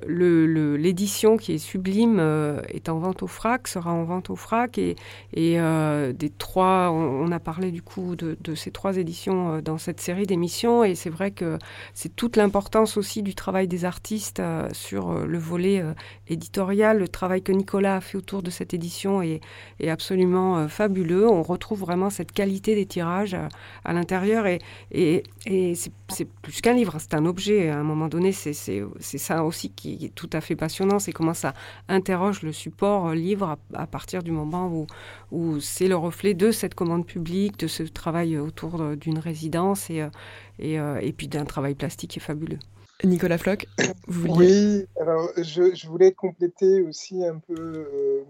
l'édition 0.78 1.36
qui 1.36 1.52
est 1.52 1.58
sublime 1.58 2.18
euh, 2.20 2.60
est 2.68 2.88
en 2.88 2.98
vente 2.98 3.22
au 3.22 3.26
FRAC, 3.26 3.66
sera 3.66 3.92
en 3.92 4.04
vente 4.04 4.30
au 4.30 4.36
FRAC 4.36 4.78
et, 4.78 4.96
euh, 5.36 6.12
des 6.12 6.30
trois, 6.30 6.90
on, 6.92 7.30
a 7.32 7.40
parlé 7.40 7.72
du 7.72 7.82
coup 7.82 8.16
de, 8.16 8.36
ces 8.54 8.70
trois 8.70 8.96
éditions 8.96 9.60
dans 9.60 9.78
cette 9.78 10.00
série 10.00 10.26
d'émissions 10.26 10.84
et 10.84 10.94
c'est 10.94 11.10
vrai 11.10 11.30
que 11.30 11.58
c'est 11.94 12.14
toute 12.14 12.36
l'importance 12.36 12.96
aussi 12.96 13.22
du 13.22 13.34
travail 13.34 13.68
des 13.68 13.84
artistes 13.84 14.42
sur 14.72 15.14
le 15.26 15.38
volet 15.38 15.84
éditorial, 16.28 16.98
le 16.98 17.08
travail 17.08 17.42
que 17.42 17.52
Nicolas 17.52 17.96
a 17.96 18.00
fait 18.00 18.18
autour 18.18 18.42
de 18.42 18.50
cette 18.50 18.74
édition 18.74 19.22
est, 19.22 19.40
absolument 19.88 20.68
fabuleux. 20.68 21.28
On 21.28 21.42
retrouve 21.42 21.80
vraiment 21.80 22.10
cette 22.10 22.32
qualité 22.32 22.74
des 22.74 22.86
tirages 22.86 23.36
à, 23.84 23.92
l'intérieur 23.92 24.46
et, 24.46 24.60
c'est 25.74 26.28
plus 26.42 26.60
qu'un 26.60 26.74
livre, 26.74 26.96
c'est 26.98 27.14
un 27.14 27.26
objet. 27.26 27.68
À 27.68 27.78
un 27.78 27.82
moment 27.82 28.08
donné, 28.08 28.32
c'est 28.32 28.52
ça 28.52 29.39
aussi 29.44 29.70
qui 29.70 30.06
est 30.06 30.14
tout 30.14 30.30
à 30.32 30.40
fait 30.40 30.56
passionnant, 30.56 30.98
c'est 30.98 31.12
comment 31.12 31.34
ça 31.34 31.54
interroge 31.88 32.42
le 32.42 32.52
support 32.52 33.08
euh, 33.08 33.14
livre 33.14 33.46
à, 33.74 33.82
à 33.82 33.86
partir 33.86 34.22
du 34.22 34.30
moment 34.32 34.68
où, 34.68 34.86
où 35.30 35.60
c'est 35.60 35.88
le 35.88 35.96
reflet 35.96 36.34
de 36.34 36.50
cette 36.50 36.74
commande 36.74 37.06
publique, 37.06 37.58
de 37.58 37.66
ce 37.66 37.82
travail 37.82 38.38
autour 38.38 38.96
d'une 38.96 39.18
résidence 39.18 39.90
et, 39.90 40.02
euh, 40.02 40.08
et, 40.58 40.78
euh, 40.78 40.98
et 41.00 41.12
puis 41.12 41.28
d'un 41.28 41.44
travail 41.44 41.74
plastique 41.74 42.10
qui 42.10 42.18
est 42.18 42.22
fabuleux. 42.22 42.58
Nicolas 43.04 43.38
Floch, 43.38 43.66
vous 44.08 44.34
vouliez... 44.34 44.80
Oui, 44.80 44.86
alors 45.00 45.30
je, 45.36 45.74
je, 45.74 45.86
voulais 45.88 46.12
compléter 46.12 46.82
aussi 46.82 47.24
un 47.24 47.38
peu 47.38 47.54
euh, 47.58 48.22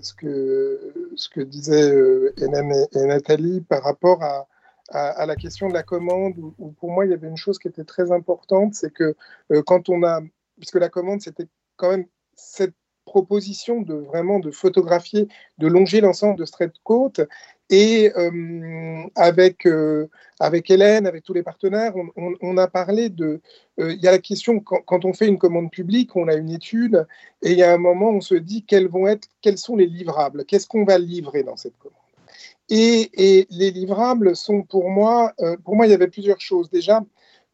ce, 0.00 0.14
que, 0.14 1.10
ce 1.16 1.28
que 1.28 1.40
disaient 1.40 1.90
euh, 1.90 2.32
Hélène 2.36 2.72
et, 2.72 2.98
et 2.98 3.06
Nathalie 3.06 3.60
par 3.62 3.82
rapport 3.82 4.22
à, 4.22 4.46
à, 4.90 5.08
à, 5.08 5.26
la 5.26 5.34
question 5.34 5.68
de 5.68 5.74
la 5.74 5.82
commande, 5.82 6.34
où, 6.38 6.54
où, 6.58 6.70
pour 6.70 6.90
moi 6.92 7.06
il 7.06 7.10
y 7.10 7.14
avait 7.14 7.26
une 7.26 7.36
chose 7.36 7.58
qui 7.58 7.66
était 7.66 7.84
très 7.84 8.12
importante, 8.12 8.74
c'est 8.74 8.92
que 8.92 9.16
euh, 9.50 9.62
quand 9.66 9.88
on 9.88 10.04
a 10.04 10.20
puisque 10.58 10.76
la 10.76 10.88
commande, 10.88 11.20
c'était 11.20 11.48
quand 11.76 11.90
même 11.90 12.06
cette 12.34 12.74
proposition 13.04 13.80
de 13.82 13.94
vraiment 13.94 14.38
de 14.40 14.50
photographier, 14.50 15.28
de 15.58 15.66
longer 15.66 16.00
l'ensemble 16.00 16.38
de 16.38 16.44
cette 16.44 16.78
côte. 16.82 17.20
Et 17.70 18.12
euh, 18.16 19.04
avec, 19.14 19.66
euh, 19.66 20.08
avec 20.38 20.70
Hélène, 20.70 21.06
avec 21.06 21.24
tous 21.24 21.32
les 21.32 21.42
partenaires, 21.42 21.94
on, 22.16 22.56
a 22.58 22.66
parlé 22.66 23.08
de... 23.08 23.40
Euh, 23.80 23.92
il 23.92 24.02
y 24.02 24.08
a 24.08 24.10
la 24.10 24.18
question, 24.18 24.60
quand, 24.60 25.04
on 25.04 25.12
fait 25.14 25.26
une 25.26 25.38
commande 25.38 25.70
publique, 25.70 26.14
on 26.14 26.28
a 26.28 26.34
une 26.34 26.50
étude, 26.50 27.06
et 27.42 27.52
il 27.52 27.58
y 27.58 27.62
a 27.62 27.72
un 27.72 27.78
moment, 27.78 28.10
on 28.10 28.20
se 28.20 28.34
dit 28.34 28.64
quels, 28.64 28.88
vont 28.88 29.06
être, 29.06 29.28
quels 29.40 29.58
sont 29.58 29.76
les 29.76 29.86
livrables, 29.86 30.44
qu'est-ce 30.44 30.66
qu'on 30.66 30.84
va 30.84 30.98
livrer 30.98 31.42
dans 31.42 31.56
cette 31.56 31.78
commande. 31.78 31.98
Et, 32.68 33.10
et, 33.14 33.46
les 33.50 33.70
livrables 33.70 34.36
sont 34.36 34.62
pour 34.62 34.90
moi, 34.90 35.32
pour 35.64 35.76
moi, 35.76 35.86
il 35.86 35.90
y 35.90 35.94
avait 35.94 36.08
plusieurs 36.08 36.40
choses. 36.40 36.70
Déjà, 36.70 37.02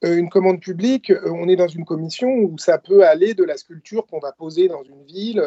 une 0.02 0.30
commande 0.30 0.60
publique, 0.60 1.10
euh, 1.10 1.30
on 1.30 1.48
est 1.48 1.56
dans 1.56 1.68
une 1.68 1.84
commission 1.84 2.28
où 2.28 2.56
ça 2.58 2.78
peut 2.78 3.06
aller 3.06 3.34
de 3.34 3.44
la 3.44 3.56
sculpture 3.56 4.06
qu'on 4.06 4.18
va 4.18 4.32
poser 4.32 4.68
dans 4.68 4.82
une 4.82 5.04
ville 5.04 5.42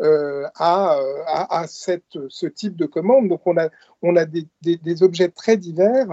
euh, 0.00 0.44
à, 0.56 0.98
à, 1.26 1.66
ce 1.66 2.46
type 2.46 2.76
de 2.76 2.86
commande. 2.86 3.28
Donc 3.28 3.46
on 3.46 3.56
a, 3.56 3.70
on 4.02 4.16
a 4.16 4.24
des, 4.24 4.46
des, 4.62 5.02
objets 5.02 5.28
très 5.28 5.56
divers. 5.56 6.08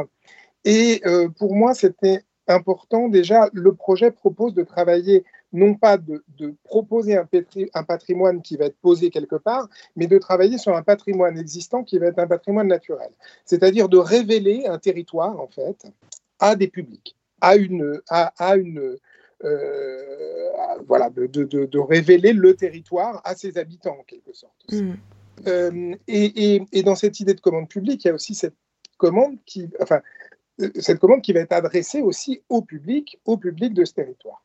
Et 0.64 1.02
pour 1.38 1.56
moi, 1.56 1.74
c'était 1.74 2.24
important. 2.48 3.10
Déjà, 3.10 3.50
le 3.54 3.74
projet 3.74 4.12
propose 4.12 4.54
de 4.54 4.64
travailler 4.64 5.24
non 5.54 5.76
pas 5.76 5.98
de, 5.98 6.24
de 6.38 6.56
proposer 6.64 7.18
un, 7.18 7.28
un, 7.74 7.84
patrimoine 7.84 8.42
qui 8.42 8.56
va 8.56 8.66
être 8.66 8.78
posé 8.80 9.10
quelque 9.10 9.36
part, 9.36 9.68
mais 9.96 10.08
de 10.08 10.18
travailler 10.18 10.58
sur 10.58 10.76
un 10.76 10.84
patrimoine 10.84 11.38
existant 11.38 11.84
qui 11.84 11.98
va 11.98 12.08
être 12.08 12.20
un 12.20 12.28
patrimoine 12.28 12.68
naturel. 12.68 13.10
C'est-à-dire 13.44 13.90
de 13.90 13.98
révéler 13.98 14.66
un 14.68 14.78
territoire, 14.78 15.40
en 15.40 15.48
fait, 15.48 15.92
à 16.40 16.56
des 16.56 16.68
publics 16.68 17.18
à 17.42 17.56
une, 17.56 18.00
à, 18.10 18.56
une 18.56 18.98
euh, 19.44 19.98
voilà, 20.88 21.10
de, 21.10 21.26
de, 21.26 21.44
de, 21.46 21.80
révéler 21.80 22.34
le 22.34 22.56
territoire 22.56 23.22
à 23.24 23.36
ses 23.36 23.58
habitants 23.58 23.98
en 24.00 24.04
quelque 24.04 24.34
sorte. 24.34 24.72
Mm. 24.72 24.94
Euh, 25.48 25.96
et, 26.08 26.56
et, 26.56 26.64
et, 26.72 26.84
dans 26.84 26.96
cette 26.96 27.20
idée 27.20 27.34
de 27.34 27.42
commande 27.42 27.68
publique, 27.68 28.04
il 28.06 28.10
y 28.10 28.12
a 28.12 28.14
aussi 28.14 28.36
cette 28.36 28.56
commande 28.98 29.38
qui, 29.46 29.68
enfin, 29.80 30.02
euh, 30.62 30.70
cette 30.80 31.00
commande 31.00 31.22
qui 31.22 31.34
va 31.34 31.40
être 31.40 31.54
adressée 31.54 32.02
aussi 32.02 32.42
au 32.50 32.62
public, 32.62 33.20
au 33.26 33.38
public 33.38 33.74
de 33.74 33.84
ce 33.84 33.94
territoire. 33.94 34.44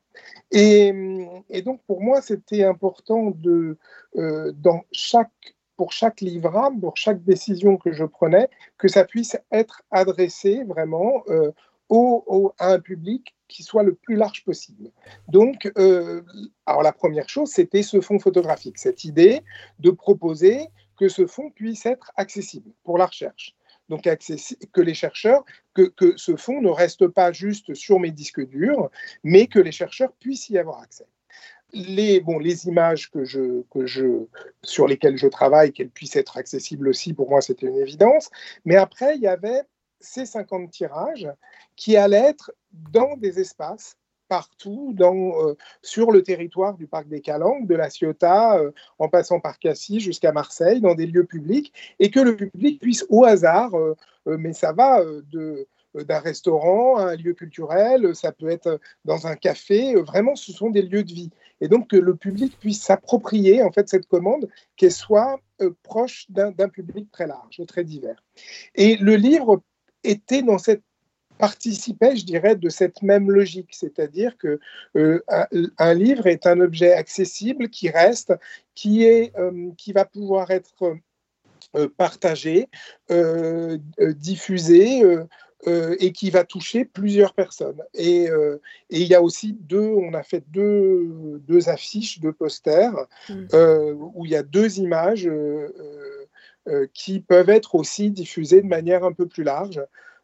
Et, 0.51 0.91
et 1.49 1.61
donc 1.61 1.81
pour 1.85 2.01
moi, 2.01 2.21
c'était 2.23 2.63
important 2.63 3.31
de, 3.35 3.77
dans 4.15 4.83
chaque 4.91 5.29
pour 5.75 5.91
chaque 5.91 6.21
livrable, 6.21 6.79
pour 6.79 6.97
chaque 6.97 7.23
décision 7.23 7.77
que 7.77 7.91
je 7.91 8.03
prenais, 8.03 8.49
que 8.79 8.87
ça 8.87 9.05
puisse 9.05 9.37
être 9.51 9.83
adressé 9.91 10.63
vraiment 10.63 11.23
à 11.89 12.71
un 12.73 12.79
public 12.79 13.35
qui 13.47 13.63
soit 13.63 13.83
le 13.83 13.95
plus 13.95 14.15
large 14.15 14.43
possible. 14.43 14.91
Donc, 15.29 15.71
euh, 15.77 16.21
alors 16.65 16.83
la 16.83 16.91
première 16.91 17.29
chose, 17.29 17.49
c'était 17.49 17.83
ce 17.83 18.01
fonds 18.01 18.19
photographique, 18.19 18.77
cette 18.77 19.03
idée 19.03 19.41
de 19.79 19.91
proposer 19.91 20.67
que 20.97 21.07
ce 21.07 21.27
fonds 21.27 21.49
puisse 21.51 21.85
être 21.85 22.11
accessible 22.17 22.71
pour 22.83 22.97
la 22.97 23.05
recherche. 23.05 23.55
Donc, 23.89 24.03
que 24.03 24.81
les 24.81 24.93
chercheurs, 24.93 25.45
que, 25.73 25.83
que 25.83 26.17
ce 26.17 26.35
fonds 26.35 26.61
ne 26.61 26.69
reste 26.69 27.07
pas 27.07 27.31
juste 27.31 27.73
sur 27.73 27.99
mes 27.99 28.11
disques 28.11 28.45
durs, 28.45 28.89
mais 29.23 29.47
que 29.47 29.59
les 29.59 29.71
chercheurs 29.71 30.11
puissent 30.19 30.49
y 30.49 30.57
avoir 30.57 30.81
accès. 30.81 31.07
Les, 31.71 32.19
bon, 32.19 32.37
les 32.39 32.67
images 32.67 33.09
que 33.09 33.23
je, 33.23 33.61
que 33.71 33.85
je, 33.85 34.25
sur 34.61 34.87
lesquelles 34.87 35.17
je 35.17 35.27
travaille, 35.27 35.71
qu'elles 35.71 35.89
puissent 35.89 36.17
être 36.17 36.37
accessibles 36.37 36.89
aussi, 36.89 37.13
pour 37.13 37.29
moi, 37.29 37.41
c'était 37.41 37.67
une 37.67 37.77
évidence. 37.77 38.29
Mais 38.65 38.75
après, 38.75 39.15
il 39.15 39.21
y 39.21 39.27
avait 39.27 39.61
ces 39.99 40.25
50 40.25 40.71
tirages 40.71 41.29
qui 41.75 41.97
allaient 41.97 42.17
être 42.17 42.51
dans 42.71 43.17
des 43.17 43.39
espaces 43.39 43.97
partout 44.27 44.93
dans, 44.93 45.15
euh, 45.15 45.55
sur 45.81 46.11
le 46.11 46.23
territoire 46.23 46.75
du 46.75 46.87
parc 46.87 47.07
des 47.07 47.21
Calanques, 47.21 47.67
de 47.67 47.75
la 47.75 47.89
Ciotat, 47.89 48.59
euh, 48.59 48.71
en 48.99 49.09
passant 49.09 49.39
par 49.39 49.59
Cassis 49.59 49.99
jusqu'à 49.99 50.31
Marseille, 50.31 50.81
dans 50.81 50.95
des 50.95 51.07
lieux 51.07 51.25
publics, 51.25 51.73
et 51.99 52.11
que 52.11 52.19
le 52.19 52.35
public 52.35 52.79
puisse 52.81 53.05
au 53.09 53.25
hasard, 53.25 53.75
euh, 53.75 53.95
mais 54.25 54.53
ça 54.53 54.73
va 54.73 55.03
de 55.31 55.67
d'un 55.95 56.19
restaurant 56.19 56.97
à 56.97 57.05
un 57.05 57.15
lieu 57.15 57.33
culturel, 57.33 58.15
ça 58.15 58.31
peut 58.31 58.49
être 58.49 58.79
dans 59.05 59.25
un 59.25 59.35
café, 59.35 59.95
vraiment 59.95 60.35
ce 60.35 60.51
sont 60.51 60.69
des 60.69 60.83
lieux 60.83 61.03
de 61.03 61.11
vie. 61.11 61.31
Et 61.59 61.69
donc 61.69 61.89
que 61.89 61.95
le 61.95 62.15
public 62.15 62.59
puisse 62.59 62.83
s'approprier 62.83 63.63
en 63.63 63.71
fait 63.71 63.89
cette 63.89 64.05
commande, 64.05 64.47
qu'elle 64.75 64.91
soit 64.91 65.39
proche 65.81 66.27
d'un 66.29 66.69
public 66.69 67.09
très 67.11 67.25
large, 67.25 67.61
très 67.67 67.83
divers. 67.83 68.23
Et 68.75 68.97
le 68.97 69.15
livre 69.15 69.63
était 70.03 70.41
dans 70.41 70.57
cette 70.57 70.83
participait, 71.37 72.15
je 72.15 72.25
dirais, 72.25 72.55
de 72.55 72.69
cette 72.69 73.01
même 73.01 73.31
logique, 73.31 73.69
c'est-à-dire 73.71 74.37
que 74.37 74.59
euh, 74.95 75.21
un, 75.77 75.93
livre 75.93 76.27
est 76.27 76.45
un 76.45 76.59
objet 76.59 76.93
accessible 76.93 77.69
qui 77.69 77.89
reste, 77.89 78.33
qui 78.75 79.03
est, 79.03 79.37
euh, 79.37 79.69
qui 79.77 79.93
va 79.93 80.05
pouvoir 80.05 80.51
être 80.51 80.95
euh, 81.75 81.89
partagé, 81.97 82.67
diffusé. 83.99 85.03
et 85.99 86.11
qui 86.13 86.29
va 86.29 86.43
toucher 86.43 86.85
plusieurs 86.85 87.33
personnes. 87.33 87.81
Et, 87.95 88.25
et, 88.25 89.01
il 89.01 89.07
y 89.07 89.15
a 89.15 89.21
aussi 89.21 89.53
deux, 89.59 89.89
on 89.89 90.13
a 90.13 90.21
fait 90.21 90.43
deux, 90.49 91.41
deux 91.47 91.67
affiches, 91.67 92.19
deux 92.19 92.31
posters, 92.31 92.95
mmh. 93.27 93.47
où 94.13 94.23
il 94.23 94.31
y 94.31 94.35
a 94.35 94.43
deux 94.43 94.79
images 94.79 95.27
qui 96.93 97.21
peuvent 97.21 97.49
être 97.49 97.75
aussi 97.75 98.11
diffusées 98.11 98.61
de 98.61 98.67
manière 98.67 99.03
un 99.03 99.13
peu 99.13 99.25
plus 99.25 99.43
large. 99.43 99.81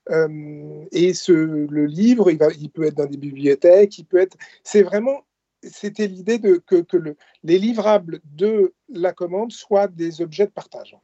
Euh, 0.09 0.85
et 0.91 1.13
ce, 1.13 1.31
le 1.31 1.85
livre, 1.85 2.29
il, 2.29 2.37
va, 2.37 2.47
il 2.59 2.69
peut 2.69 2.83
être 2.83 2.95
dans 2.95 3.05
des 3.05 3.17
bibliothèques, 3.17 3.97
il 3.97 4.05
peut 4.05 4.17
être. 4.17 4.37
C'est 4.63 4.83
vraiment. 4.83 5.23
C'était 5.61 6.07
l'idée 6.07 6.39
de, 6.39 6.61
que, 6.65 6.81
que 6.81 6.97
le, 6.97 7.15
les 7.43 7.57
livrables 7.57 8.19
de 8.35 8.73
la 8.89 9.13
commande 9.13 9.53
soient 9.53 9.87
des 9.87 10.21
objets 10.21 10.45
de 10.45 10.51
partage. 10.51 10.97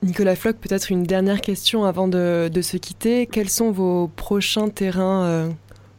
Nicolas 0.00 0.36
Floch, 0.36 0.56
peut-être 0.56 0.92
une 0.92 1.02
dernière 1.02 1.40
question 1.40 1.84
avant 1.84 2.06
de, 2.06 2.48
de, 2.52 2.62
se 2.62 2.76
quitter. 2.76 3.26
Quels 3.26 3.48
sont 3.48 3.72
vos 3.72 4.06
prochains 4.06 4.68
terrains 4.68 5.26
euh, 5.26 5.48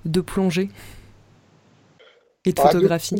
de 0.05 0.21
plongée 0.21 0.69
et 2.45 2.53
de 2.53 2.61
ah, 2.61 2.69
photographie? 2.69 3.15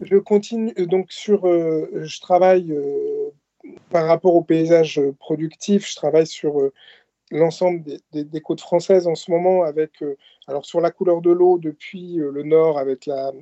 je, 0.00 0.16
continue 0.16 0.72
donc 0.86 1.12
sur. 1.12 1.46
Euh, 1.46 1.90
je 2.02 2.20
travaille 2.20 2.74
par 3.90 4.06
rapport 4.06 4.34
au 4.34 4.42
paysage 4.42 5.00
productif. 5.18 5.88
Je 5.88 5.96
travaille 5.96 6.26
sur 6.26 6.70
l'ensemble 7.30 7.82
des, 8.12 8.40
côtes 8.40 8.60
françaises 8.60 9.06
en 9.06 9.14
ce 9.14 9.30
moment 9.30 9.64
avec, 9.64 10.02
euh, 10.02 10.16
alors 10.46 10.64
sur 10.64 10.80
la 10.80 10.90
couleur 10.90 11.20
de 11.20 11.30
l'eau 11.30 11.58
depuis 11.58 12.20
euh, 12.20 12.30
le 12.30 12.42
nord 12.42 12.78
avec 12.78 13.06
la, 13.06 13.32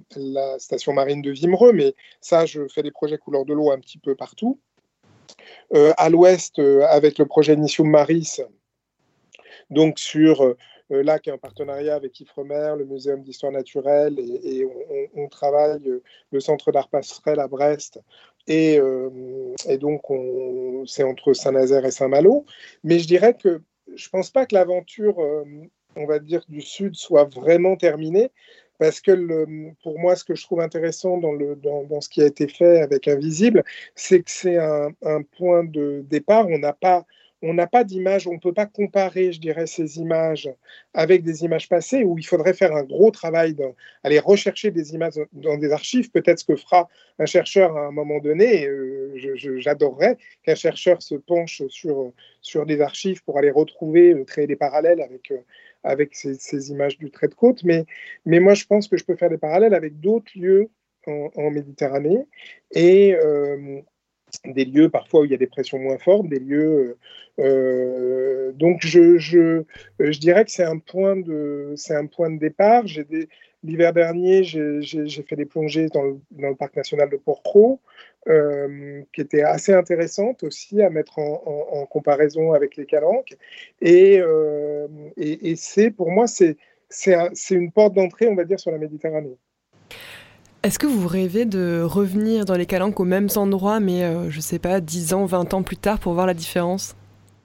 station 0.58 0.92
marine 0.92 1.22
de 1.22 1.30
Vimereux, 1.30 1.72
mais 1.72 1.94
ça, 2.20 2.46
je 2.46 2.66
fais 2.68 2.82
des 2.82 2.90
projets 2.90 3.18
couleur 3.18 3.44
de 3.44 3.52
l'eau 3.52 3.70
un 3.70 3.78
petit 3.78 3.98
peu 3.98 4.14
partout. 4.14 4.58
Euh, 5.74 5.92
à 5.96 6.08
l'ouest 6.08 6.58
avec 6.58 7.18
le 7.18 7.26
projet 7.26 7.56
Nicium 7.56 7.88
Maris, 7.88 8.40
donc 9.70 9.98
sur 9.98 10.54
là 10.90 11.18
qui 11.18 11.30
est 11.30 11.32
en 11.32 11.38
partenariat 11.38 11.94
avec 11.94 12.18
Ifremer, 12.20 12.74
le 12.78 12.84
Muséum 12.84 13.22
d'histoire 13.22 13.52
naturelle, 13.52 14.18
et, 14.18 14.66
on, 15.14 15.28
travaille 15.28 16.00
le 16.30 16.40
Centre 16.40 16.72
d'art 16.72 16.88
passerelle 16.88 17.40
à 17.40 17.48
Brest 17.48 18.00
et, 18.46 18.78
et, 19.66 19.78
donc, 19.78 20.02
c'est 20.86 21.02
entre 21.02 21.32
Saint-Nazaire 21.32 21.84
et 21.84 21.90
Saint-Malo. 21.90 22.44
Mais 22.82 22.98
je 22.98 23.06
dirais 23.06 23.34
que 23.34 23.62
je 23.94 24.08
pense 24.08 24.30
pas 24.30 24.46
que 24.46 24.54
l'aventure, 24.54 25.18
euh, 25.20 25.44
on 25.96 26.06
va 26.06 26.18
dire, 26.18 26.44
du 26.48 26.60
Sud 26.60 26.94
soit 26.94 27.24
vraiment 27.24 27.76
terminée, 27.76 28.30
parce 28.78 29.00
que 29.00 29.72
pour 29.82 29.98
moi, 29.98 30.16
ce 30.16 30.24
que 30.24 30.34
je 30.34 30.42
trouve 30.42 30.60
intéressant 30.60 31.18
dans, 31.18 32.00
ce 32.00 32.08
qui 32.08 32.22
a 32.22 32.26
été 32.26 32.48
fait 32.48 32.80
avec 32.80 33.06
Invisible, 33.06 33.62
c'est 33.94 34.22
que 34.22 34.30
c'est 34.30 34.58
un, 34.58 34.88
un, 35.02 35.22
point 35.22 35.62
de 35.64 36.04
départ. 36.08 36.48
On 36.48 36.58
n'a 36.58 36.72
pas 36.72 37.06
on 37.46 37.52
n'a 37.52 37.66
pas 37.66 37.84
d'image, 37.84 38.26
on 38.26 38.32
ne 38.32 38.38
peut 38.38 38.54
pas 38.54 38.64
comparer, 38.64 39.30
je 39.32 39.38
dirais, 39.38 39.66
ces 39.66 39.98
images 39.98 40.50
avec 40.94 41.22
des 41.22 41.44
images 41.44 41.68
passées 41.68 42.02
où 42.02 42.16
il 42.18 42.26
faudrait 42.26 42.54
faire 42.54 42.74
un 42.74 42.84
gros 42.84 43.10
travail 43.10 43.54
d'aller 43.54 44.18
rechercher 44.18 44.70
des 44.70 44.94
images 44.94 45.20
dans 45.32 45.58
des 45.58 45.70
archives. 45.70 46.10
Peut-être 46.10 46.38
ce 46.38 46.46
que 46.46 46.56
fera 46.56 46.88
un 47.18 47.26
chercheur 47.26 47.76
à 47.76 47.86
un 47.88 47.90
moment 47.90 48.18
donné. 48.18 48.66
Euh, 48.66 49.12
j'adorerais 49.58 50.16
qu'un 50.42 50.54
chercheur 50.54 51.02
se 51.02 51.16
penche 51.16 51.62
sur, 51.68 52.12
sur 52.40 52.64
des 52.64 52.80
archives 52.80 53.22
pour 53.24 53.36
aller 53.36 53.50
retrouver, 53.50 54.14
euh, 54.14 54.24
créer 54.24 54.46
des 54.46 54.56
parallèles 54.56 55.02
avec, 55.02 55.30
euh, 55.30 55.38
avec 55.82 56.14
ces, 56.14 56.70
images 56.70 56.96
du 56.96 57.10
trait 57.10 57.28
de 57.28 57.34
côte. 57.34 57.62
Mais, 57.62 57.84
mais 58.24 58.40
moi, 58.40 58.54
je 58.54 58.64
pense 58.64 58.88
que 58.88 58.96
je 58.96 59.04
peux 59.04 59.16
faire 59.16 59.30
des 59.30 59.38
parallèles 59.38 59.74
avec 59.74 60.00
d'autres 60.00 60.32
lieux 60.34 60.70
en, 61.06 61.50
Méditerranée. 61.50 62.24
Et 62.70 63.14
des 64.44 64.64
lieux 64.64 64.88
parfois 64.88 65.20
où 65.20 65.24
il 65.24 65.30
y 65.30 65.34
a 65.34 65.38
des 65.38 65.46
pressions 65.46 65.78
moins 65.78 65.98
fortes, 65.98 66.28
des 66.28 66.38
lieux. 66.38 66.96
Euh, 67.40 68.52
donc 68.52 68.80
je, 68.82 69.18
je, 69.18 69.64
je, 69.98 70.18
dirais 70.18 70.44
que 70.44 70.50
c'est 70.50 70.64
un 70.64 70.78
point 70.78 71.16
de 71.16 71.74
un 71.90 72.06
point 72.06 72.30
de 72.30 72.38
départ. 72.38 72.84
L'hiver 73.64 73.92
dernier 73.92 74.44
j'ai 74.44 75.22
fait 75.26 75.36
des 75.36 75.46
plongées 75.46 75.88
dans 75.88 76.02
le, 76.02 76.20
dans 76.32 76.50
le 76.50 76.54
parc 76.54 76.76
national 76.76 77.08
de 77.10 77.16
Porcro, 77.16 77.80
euh, 78.28 79.02
qui 79.12 79.20
étaient 79.22 79.42
assez 79.42 79.72
intéressantes 79.72 80.44
aussi 80.44 80.82
à 80.82 80.90
mettre 80.90 81.18
en, 81.18 81.42
en, 81.72 81.86
comparaison 81.86 82.52
avec 82.52 82.76
les 82.76 82.86
calanques. 82.86 83.34
Et, 83.80 84.20
euh, 84.20 84.86
et, 85.16 85.56
c'est 85.56 85.90
pour 85.90 86.10
moi 86.10 86.26
c'est 86.26 86.56
c'est 86.90 87.54
une 87.54 87.72
porte 87.72 87.94
d'entrée 87.94 88.28
on 88.28 88.36
va 88.36 88.44
dire 88.44 88.60
sur 88.60 88.70
la 88.70 88.78
Méditerranée. 88.78 89.36
Est-ce 90.64 90.78
que 90.78 90.86
vous 90.86 91.06
rêvez 91.06 91.44
de 91.44 91.82
revenir 91.82 92.46
dans 92.46 92.54
les 92.54 92.64
calanques 92.64 92.98
aux 92.98 93.04
mêmes 93.04 93.28
endroits, 93.36 93.80
mais 93.80 94.02
euh, 94.02 94.30
je 94.30 94.40
sais 94.40 94.58
pas, 94.58 94.80
10 94.80 95.12
ans, 95.12 95.26
20 95.26 95.52
ans 95.52 95.62
plus 95.62 95.76
tard 95.76 95.98
pour 95.98 96.14
voir 96.14 96.26
la 96.26 96.32
différence? 96.32 96.96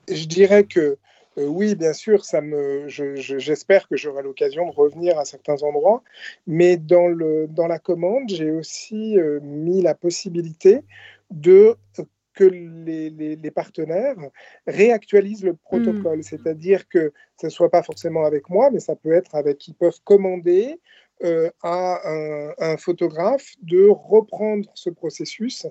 Je 0.10 0.26
dirais 0.26 0.64
que 0.64 0.98
euh, 1.38 1.46
oui, 1.46 1.76
bien 1.76 1.92
sûr, 1.92 2.24
ça 2.24 2.40
me, 2.40 2.88
j'espère 2.88 3.90
que 3.90 3.98
j'aurai 3.98 4.24
l'occasion 4.24 4.68
de 4.68 4.72
revenir 4.72 5.20
à 5.20 5.26
certains 5.26 5.62
endroits, 5.64 6.02
mais 6.48 6.78
dans, 6.78 7.08
le, 7.08 7.48
dans 7.50 7.68
la 7.68 7.78
commande, 7.78 8.30
j'ai 8.30 8.52
aussi 8.52 9.20
euh, 9.20 9.42
mis 9.42 9.82
la 9.82 9.96
possibilité 9.96 10.80
de 11.30 11.76
que 12.34 12.46
les, 12.46 13.10
les, 13.10 13.52
partenaires 13.52 14.16
réactualisent 14.66 15.44
le 15.44 15.56
protocole, 15.56 16.20
mmh. 16.20 16.24
c'est-à-dire 16.24 16.88
que 16.88 17.12
ce 17.36 17.48
ne 17.48 17.52
soit 17.52 17.70
pas 17.70 17.84
forcément 17.84 18.24
avec 18.24 18.50
moi, 18.50 18.70
mais 18.72 18.80
ça 18.80 18.96
peut 18.96 19.12
être 19.12 19.36
avec, 19.36 19.68
ils 19.68 19.74
peuvent 19.74 20.00
commander 20.06 20.80
euh, 21.24 21.50
à 21.64 22.00
un, 22.60 22.78
photographe 22.78 23.54
de 23.62 23.90
reprendre 23.90 24.70
ce 24.74 24.90
processus 24.90 25.68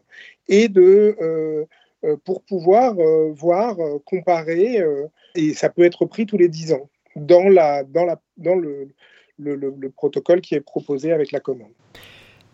et 0.47 0.69
de, 0.69 1.17
euh, 1.23 1.65
euh, 2.05 2.17
pour 2.23 2.43
pouvoir 2.43 2.95
voir, 3.33 3.77
comparer, 4.05 4.83
et 5.35 5.55
ça 5.55 5.71
peut 5.71 5.85
être 5.85 6.05
pris 6.05 6.27
tous 6.27 6.37
les 6.37 6.49
10 6.49 6.75
ans 6.75 6.91
dans, 7.17 7.49
la, 7.49 7.83
dans, 7.83 8.05
la, 8.05 8.21
dans 8.37 8.57
le, 8.57 8.89
le, 9.39 9.55
le, 9.57 9.91
protocole 9.91 10.43
qui 10.43 10.55
est 10.55 10.61
proposé 10.61 11.13
avec 11.13 11.33
la 11.33 11.41
commande. 11.41 11.73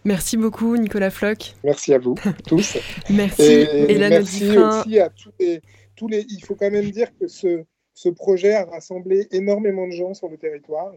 Merci 0.05 0.37
beaucoup, 0.37 0.77
Nicolas 0.77 1.11
Floch. 1.11 1.55
Merci 1.65 1.95
à 1.95 1.99
vous 1.99 2.15
tous. 2.47 2.79
merci, 3.11 3.43
et, 3.43 3.99
merci 3.99 4.57
aussi 4.57 5.01
à 5.01 5.09
tous 5.09 5.33
les, 5.41 5.61
tous 5.97 6.07
les. 6.07 6.25
Il 6.29 6.45
faut 6.45 6.55
quand 6.55 6.71
même 6.71 6.91
dire 6.91 7.09
que 7.19 7.27
ce, 7.27 7.65
ce 7.93 8.09
projet 8.09 8.55
a 8.55 8.67
rassemblé 8.67 9.27
énormément 9.33 9.89
de 9.89 9.93
gens 9.93 10.15
sur 10.15 10.29
le 10.29 10.37
territoire 10.37 10.93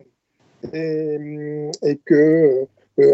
et, 0.74 1.70
et 1.84 2.00
que, 2.06 2.68
euh, 3.00 3.14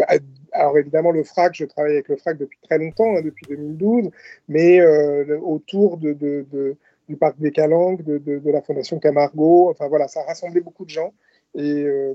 alors 0.52 0.78
évidemment, 0.78 1.10
le 1.10 1.24
FRAC, 1.24 1.54
je 1.54 1.64
travaille 1.64 1.92
avec 1.92 2.08
le 2.08 2.16
FRAC 2.16 2.38
depuis 2.38 2.58
très 2.62 2.78
longtemps, 2.78 3.16
hein, 3.16 3.22
depuis 3.22 3.46
2012, 3.48 4.10
mais 4.48 4.80
euh, 4.80 5.38
autour 5.40 5.98
du 5.98 7.16
parc 7.18 7.38
des 7.38 7.50
Calanques, 7.50 8.02
de, 8.02 8.40
la 8.50 8.62
Fondation 8.62 8.98
Camargo, 8.98 9.70
enfin 9.70 9.88
voilà, 9.88 10.08
ça 10.08 10.20
a 10.20 10.24
rassemblé 10.24 10.60
beaucoup 10.60 10.84
de 10.84 10.90
gens. 10.90 11.12
Et, 11.56 11.84
euh, 11.84 12.12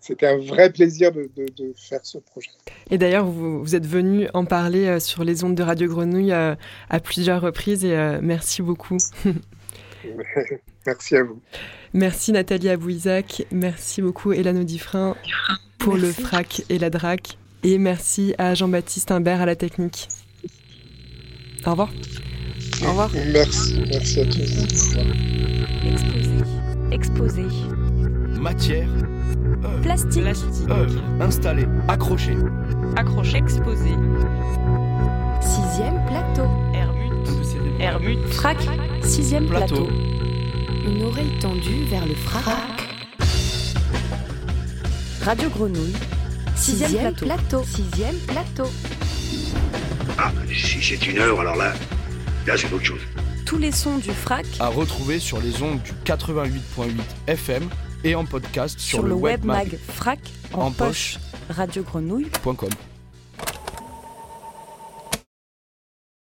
c'était 0.00 0.26
un 0.26 0.38
vrai 0.38 0.72
plaisir 0.72 1.12
de, 1.12 1.28
faire 1.76 2.00
ce 2.02 2.18
projet. 2.18 2.50
Et 2.90 2.98
d'ailleurs, 2.98 3.26
vous, 3.26 3.76
êtes 3.76 3.86
venu 3.86 4.26
en 4.34 4.44
parler 4.44 4.98
sur 4.98 5.22
les 5.22 5.44
ondes 5.44 5.54
de 5.54 5.62
Radio 5.62 5.88
Grenouille 5.88 6.32
à 6.32 6.56
plusieurs 7.04 7.40
reprises 7.40 7.84
et 7.84 8.18
merci 8.20 8.62
beaucoup. 8.62 8.96
Merci 10.86 11.16
à 11.16 11.24
vous. 11.24 11.40
Merci 11.92 12.32
Nathalie 12.32 12.68
Abouisac, 12.68 13.46
merci 13.50 14.02
beaucoup 14.02 14.32
Hélène 14.32 14.58
Audifrin 14.58 15.16
pour 15.78 15.96
le 15.96 16.12
frac 16.12 16.62
et 16.68 16.78
la 16.78 16.90
drac. 16.90 17.38
Et 17.62 17.78
merci 17.78 18.34
à 18.38 18.54
Jean-Baptiste 18.54 19.10
Imbert 19.10 19.40
à 19.40 19.46
la 19.46 19.56
technique. 19.56 20.08
Au 21.66 21.70
revoir. 21.70 21.90
Au 22.84 22.88
revoir. 22.90 23.10
Merci, 23.32 23.82
merci 23.88 24.20
à 24.20 24.26
tous. 24.26 24.96
Exposé. 25.84 26.30
Exposé. 26.92 27.42
Matière. 28.40 28.88
Plastique. 29.82 30.22
Plastique. 30.22 30.68
Installé. 31.20 31.66
Accroché. 31.88 32.36
Accroché. 32.96 33.38
Exposé. 33.38 33.90
Plateau. 37.76 37.80
Hermut. 37.80 38.28
Frac. 38.32 38.58
Sixième 39.02 39.46
plateau. 39.46 39.88
Une 40.86 41.02
oreille 41.02 41.38
tendue 41.40 41.84
vers 41.84 42.06
le 42.06 42.14
frac. 42.14 42.44
Radio 45.22 45.48
Grenouille. 45.50 45.94
Sixième, 46.54 47.14
plateau. 47.14 47.62
Sixième 47.64 48.16
plateau. 48.26 48.68
Ah, 50.18 50.32
si 50.52 50.82
c'est 50.82 51.06
une 51.06 51.18
heure, 51.18 51.40
alors 51.40 51.56
là, 51.56 51.72
là 52.46 52.56
c'est 52.56 52.72
autre 52.72 52.84
chose. 52.84 53.00
Tous 53.44 53.58
les 53.58 53.72
sons 53.72 53.98
du 53.98 54.10
frac. 54.10 54.46
À 54.60 54.68
retrouver 54.68 55.18
sur 55.18 55.40
les 55.40 55.62
ondes 55.62 55.80
du 55.82 55.92
88.8 56.04 56.88
FM 57.26 57.68
et 58.04 58.14
en 58.14 58.24
podcast 58.24 58.78
sur, 58.78 59.02
le, 59.02 59.12
web 59.12 59.44
mag 59.44 59.78
frac 59.88 60.20
en, 60.52 60.70
poche. 60.70 61.18
Radiogrenouille.com. 61.50 62.70